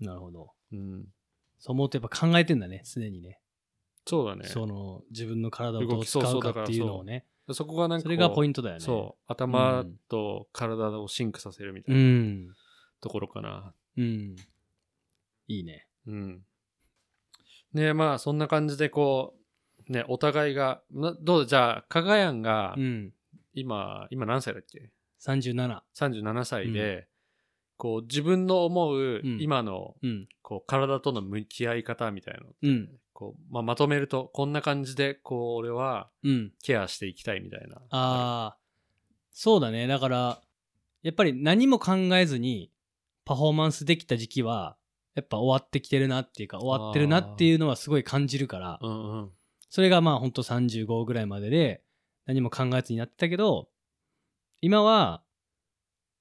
[0.00, 0.52] なるほど。
[0.72, 1.04] うん。
[1.58, 3.40] そう思うとやっぱ考えてんだね、常にね。
[4.06, 4.48] そうだね。
[4.48, 7.26] その自分の体をどう使動きそうそううかっていうのをね。
[7.52, 8.80] そこがなんかそれがポイントだよね。
[8.80, 12.54] そう、頭と体をシンクさせるみたいうな、ん。
[13.00, 13.74] ところかな。
[13.96, 14.36] うん。
[15.48, 15.86] いいね。
[16.06, 16.44] うん。
[17.72, 19.34] ねまあそんな感じでこ
[19.88, 23.12] う、ね、お互いが、などうじゃあ、かがやんがうん。
[23.54, 24.90] 今、今何歳だっけ
[25.24, 25.82] 37。
[25.94, 27.06] 37歳で、
[27.76, 30.28] こう自分の思ううん今のうん。
[30.42, 32.90] こう体との向き合い方みたいなのうん。
[33.12, 36.52] こう、まあ、まとめるとこんな感じでこう俺はうん。
[36.62, 37.76] ケアしていきたいみたいな。
[37.76, 38.56] ああ、
[39.32, 39.86] そうだね。
[39.86, 40.42] だから、
[41.02, 42.70] やっぱり何も考えずに
[43.24, 44.76] パフォーマンスできた時期は、
[45.14, 49.30] やっぱ終わってきてるなっていうか、終わってるなっていうのはすごい感じるから、うんうん。
[49.68, 51.82] それがまあほんと35ぐらいまでで
[52.26, 53.68] 何も考えずになってたけど、
[54.62, 55.22] 今は、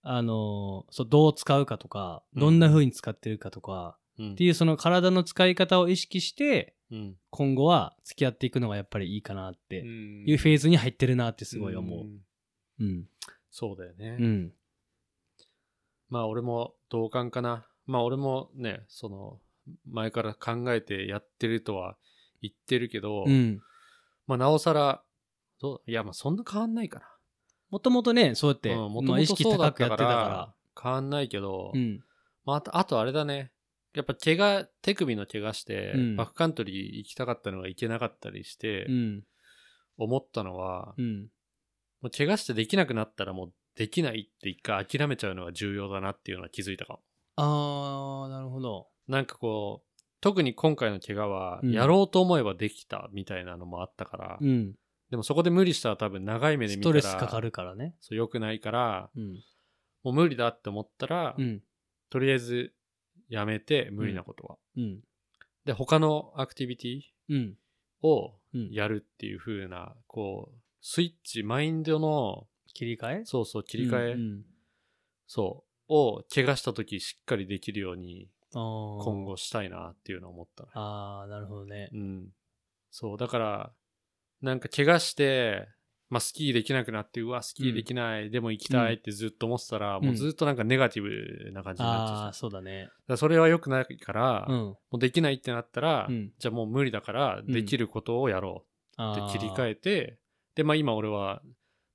[0.02, 12.10] あのーそう、どう使うかとか、どんな風に使ってるかとか、うんっていうその体の使い方を意識して、うん今後は付き合っていくのがやっぱりいいかなってうんいうフェーズに入ってるなってすごい思んう。
[12.82, 13.06] うん。
[13.50, 14.18] そうだよね。
[14.20, 14.54] うん。
[16.10, 17.66] まあ俺も同感かな。
[17.86, 19.40] まあ俺もね、その
[19.90, 21.96] 前から考えてやってるとは
[22.42, 23.62] 言ってるけど、うん。
[24.28, 25.04] まあなおさら、
[25.62, 27.06] どういやまあそんな変わんないかな。
[27.72, 31.80] もともとね、そうやって、うん、意識高くやってたからか変わんないけど、ら。
[31.80, 32.04] うん。
[32.46, 33.52] まあ、あとあれだね。
[33.94, 39.24] やっぱ怪我、手首の怪我して、うんバックカントリー行きたかったのが行けなかったりして、うん。
[39.98, 41.30] 思ったのは、うん。
[42.02, 47.00] もう怪我してできなくなったらもうできないって一回諦めちゃうのが重要だなっていうのは気づいたかも。
[47.36, 48.88] あー、なるほど。
[49.08, 54.76] なんかこう、特に今回の怪我は、うんやろうと思えばできたみたいなのもあったから、うん。
[55.12, 57.96] でもそこで無理したら多分長い目でス見たら、トレスかかるからね。
[58.00, 59.34] そう良くないから、うん。
[60.04, 61.62] もう無理だって思ったら、うん。
[62.10, 62.74] とりあえず
[63.30, 64.58] やめて、無理なことは。
[64.78, 65.02] うん。
[65.66, 67.58] で、他のアクティビティうん。
[68.02, 68.72] をうん。
[68.72, 73.26] やるっていう風な、こう、スイッチ、マインドの、切り替え？
[73.26, 74.46] そうそう、切り替え、うん
[75.28, 80.70] そう、を怪我した時しっかりできるように、今後したいなっていうのを思ったね。
[80.74, 81.98] あー、なるほどねう。
[81.98, 82.34] ん。
[82.90, 83.74] そう、だから、
[84.42, 85.68] なんか怪我して、
[86.12, 92.90] まあ、スキーできなくなって、うわ、スキーできない、でも行きたいってずっと思ってたら、んもうずっとなんかネガティブな感じになっちゃうああ、そうだね。
[93.08, 94.56] だそれは良くないから、うん。
[94.58, 98.66] もうできないってなったら、うんじゃあもう無理だから、できることをやろ
[98.98, 99.70] うって切り替え。
[99.70, 100.20] えて、
[100.56, 101.42] で、まあ今俺は、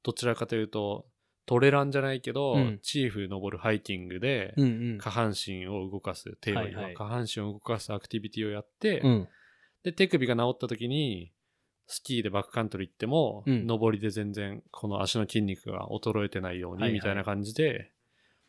[0.02, 1.06] どちらかというと、
[1.44, 4.98] トレランじゃないけど、うんチーフ登るハイキングで、うんうん。
[4.98, 9.28] 下半身を動かす、テーマには下半身を動かすアクティビティをやって、うん。
[9.82, 11.32] で、手首が治った時に、
[11.86, 17.92] スキーでバックカントリー行っても、うん登りで全然この足の筋肉が衰えてないように、はいはいみたいな感じで、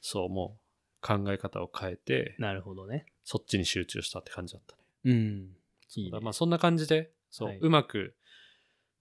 [0.01, 0.57] そう、も
[1.03, 3.05] う考え方を変えて、なるほどね。
[3.23, 4.81] そっちに集中したって感じだったね。
[5.05, 5.49] うん。
[5.95, 8.15] いいねまあそんな感じで、そう、はいうまく、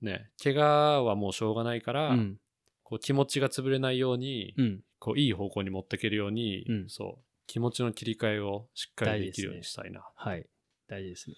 [0.03, 2.41] ね、怪我はもうしょうがないから、うん。
[2.83, 4.81] こう気持ちが潰れないように、うん。
[4.99, 10.03] こういい方向に持っていけるように、うんそう、気持ちの切り替えをしっかりできるようにしたいな。
[10.15, 10.47] はい。
[10.89, 11.37] 大事ですね。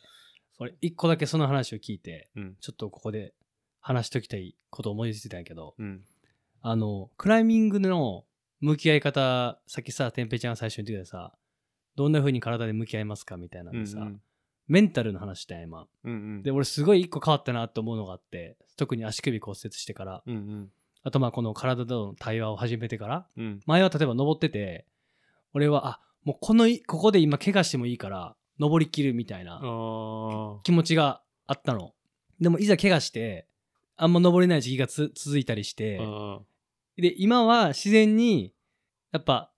[0.58, 2.56] 俺、一個だけその話を聞いて、うん。
[2.60, 3.34] ちょっとここで
[3.80, 6.02] 話しときたいことを思いついたんやけど、うん。
[6.62, 8.24] あの、クライミングの
[8.60, 11.32] 向き合い方、さっきさ、てんぺいちゃんが最初に言ってたさ、
[11.94, 14.20] どんな風に体で向き合いますかみたいなんでさ、うん
[14.68, 15.86] メンタルの話したんや今。
[16.04, 16.42] うんうん。
[16.42, 20.22] で俺すごい一個変わったなと思うのがあって特に足首骨折してから。
[20.26, 20.70] うんうん。
[21.02, 23.26] あとまあこの体との対話を始めてから。
[23.36, 23.60] うん。
[23.64, 24.84] 前は例えば登ってて
[25.54, 29.60] 俺はあもうこのいここで今怪我してもいいから登りきるみたいな。
[30.62, 31.92] 気持ちがあったの。
[32.40, 33.46] でもいざ怪我して
[33.96, 36.38] あんま登れない時期がつ続いたりしてあ
[36.96, 38.52] で今は自然に
[39.10, 39.50] やっぱ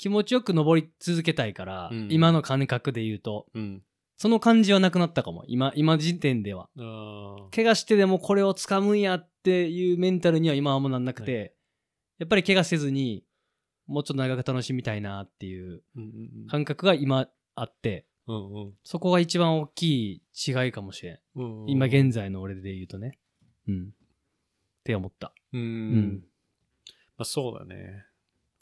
[0.00, 2.08] 気持ちよく登り続けたいから、うん。
[2.10, 3.46] 今の感覚で言うと。
[3.54, 3.82] ーうん。
[4.16, 5.44] その感じはなくなったかも。
[5.46, 6.68] 今今時点では。
[7.54, 11.54] 怪我してでもこれを掴むんやっていうメンタルには今はもうなんなくて、
[12.18, 13.24] やっぱり怪我せずに
[13.86, 15.82] もうちょっと長く楽しみたいなっていう
[16.48, 17.28] 感覚が今
[17.60, 18.72] あってうんうん。
[18.84, 19.82] そこが一番大き
[20.12, 21.18] い違いかもしれん。
[21.36, 21.70] うんうん。
[21.70, 23.18] 今現在の俺で言うとね。
[23.66, 23.82] うん。
[23.84, 23.86] っ
[24.84, 25.32] て思った。
[25.52, 26.24] うん、うん。
[27.16, 28.04] まあそうだね。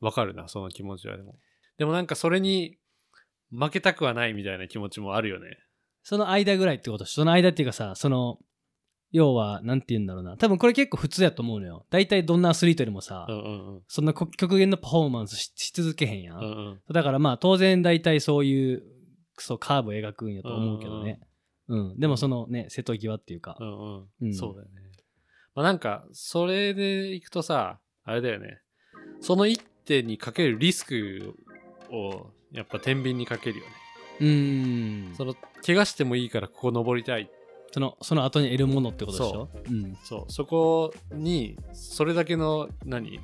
[0.00, 1.36] わかるなその気持ちはでも。
[1.76, 2.78] でもなんかそれに
[3.50, 5.58] 負けたくはないみたいな気持ちもあるよね。
[6.02, 8.38] その間ぐらいってことその間っていうかさその
[9.10, 10.36] 要はなんて言うんだろうな。
[10.36, 11.86] 多分これ結構普通やと思うのよ。
[11.90, 13.82] 大体どんなアスリートでもさ、うんうんうん。
[13.88, 16.80] そんなこ極限のパフォーマンスしし続けへんやん、うんうん。
[16.92, 18.82] だからまあ当然大体そういう
[19.38, 21.20] そうカーブを描くんやと思うけどね。
[21.68, 23.56] うん、でもそのね瀬戸際っていうか。
[23.60, 24.06] う、んうん。
[24.22, 24.34] うん。
[24.34, 24.82] そうだよね。
[25.54, 28.60] まあなんかそれでいくとさあれだよね。
[29.20, 31.34] その一手にかけるリスク
[31.90, 33.70] をやっぱ天秤にかけるよね。
[34.20, 35.14] うーん。
[35.16, 35.34] その
[35.64, 37.30] 怪我してもいいからここ登りたい
[37.72, 39.48] そのその後に得るものってことでしょ？
[39.68, 39.72] う。
[39.72, 39.96] ん。
[40.02, 40.32] そう。
[40.32, 43.20] そこにそれだけの何？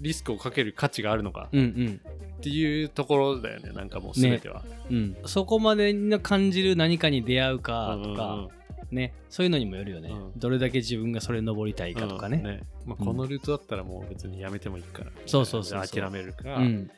[0.00, 2.00] リスクをかける価値があるのかうんうん。
[2.38, 8.48] っていうところだよねなんかもう全ては、うん、そこまでの感じる何かに出会うかとか、うんうん
[8.92, 9.12] ね。
[9.28, 10.32] そういうのにもよるよね、うん。
[10.38, 12.42] どれだけ自分がそれ登りたいかとかね,、
[12.84, 12.90] うん。
[12.90, 13.06] まあ、うん。
[13.06, 16.00] このルートだったらもう別にやめてもいいから、そうそうそうそう。
[16.00, 16.90] 諦めるか、うん。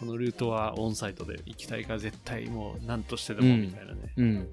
[0.00, 4.48] このルートはオンサイトで行きたいから絶対もう何としてでもうんみたいなね、うん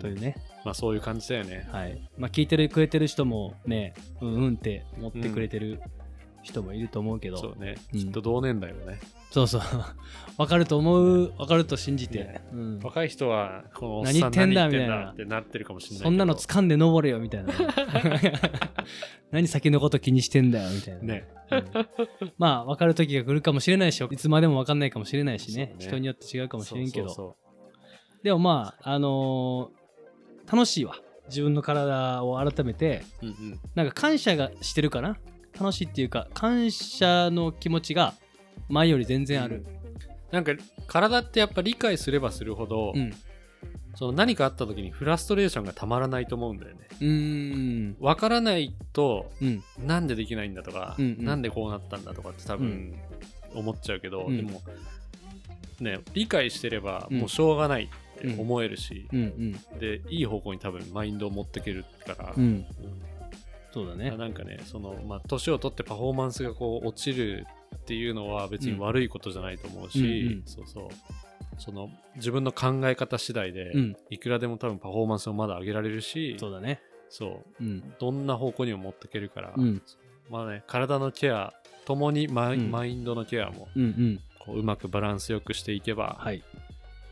[0.00, 0.34] というね。
[0.64, 1.68] まあそういう感じだよね。
[1.70, 2.10] はい。
[2.18, 4.34] まあ聞いてるくれてる人もねうん。
[4.34, 5.80] うんって思ってくれてる
[6.42, 8.00] 人もいると思うけど、そうね、うん。
[8.00, 8.98] きっと同年代のね。
[9.30, 9.60] そうそう。
[10.38, 12.18] わかると思う、わかると信じて。
[12.20, 12.40] ね。
[12.52, 16.04] うん、若い人はこのおっ何言ってんだ何言ってんみたいなだってなってるかもしれないけど。
[16.04, 17.52] そんなの掴んで登れよ、みたいな。
[19.30, 21.00] 何先のこと気にしてんだよ、みたいな。
[21.00, 21.28] ね。
[21.50, 21.64] うん。
[22.38, 25.66] まあ、わかる時が来るかもしれないし、いつまでもわかんないかもしれないしね。
[25.66, 25.86] そうね。
[25.86, 27.08] 人によって違うかもしれんけど。
[27.08, 27.36] そうそ
[28.22, 29.79] でもまあ、あのー
[30.50, 30.94] 楽しいわ。
[31.28, 35.16] 自分の体を改めて、うんうんなんか感謝がしてるかな？
[35.58, 38.14] 楽しいっていうか、感謝の気持ちが
[38.68, 39.64] 前より全然ある。
[40.30, 40.52] なんか
[40.86, 43.12] 体ってやっぱ理解すればするほど、うん。
[43.96, 47.96] その何かあった時にフラストレーションがたまらないと思うんだよねうーん。
[47.98, 49.62] 分からないとうん。
[49.84, 52.94] なんでできないんだとか、うんうんなんでこうなったんだとかって多分
[53.52, 54.62] 思っちゃうけど、うんでも
[55.80, 57.90] ね理解してればうんもうしょうがない
[58.24, 59.08] って思えるし。
[59.78, 62.34] でいい方向に多分マインドを持ってけるから、
[63.72, 64.10] そうだね。
[64.16, 67.46] なんかねそのまあ年を取ってパフォーマンスがこう落ちる
[67.76, 70.88] っていうのは別に悪いことじゃないと思うし、そうそう
[71.58, 73.96] その自分の考え方次第で、うん。
[74.08, 76.80] いくらでも多分パフォーマンスをまだ上げられるしそうだね。
[77.08, 77.94] そううん。
[77.98, 79.82] どんな方向にも持ってけるから、うん。
[80.30, 81.52] まあね体のケア
[81.84, 84.20] ともにマイ,、うんマインドのケアもうんうん。
[84.38, 86.42] こううまくバランスよくしていけば、はい。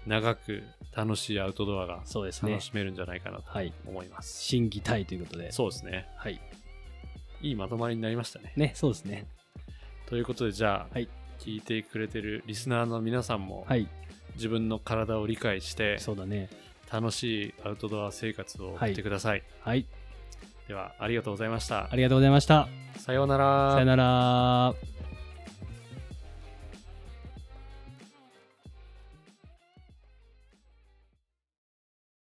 [0.09, 0.62] 長く
[0.96, 2.62] 楽しいアウトドアがそうですね楽。
[2.62, 3.72] しめるんじゃないかなとはい。
[3.86, 5.52] 思います、審議体ということで。
[5.52, 6.40] そうですねはい。
[7.40, 9.26] いいまとまりになりましたねね、そうですね。
[10.06, 13.86] ということでじゃあ、はい聞いてくれてるリスナーの皆さんも、はい。
[14.34, 16.48] 自分の体を理解してそうだね。
[16.90, 19.86] 楽しいアウトドア生活を送ってください、はい。
[20.66, 22.68] ではありがとうございましたありがとうございました。
[22.96, 24.97] さようならさよなら。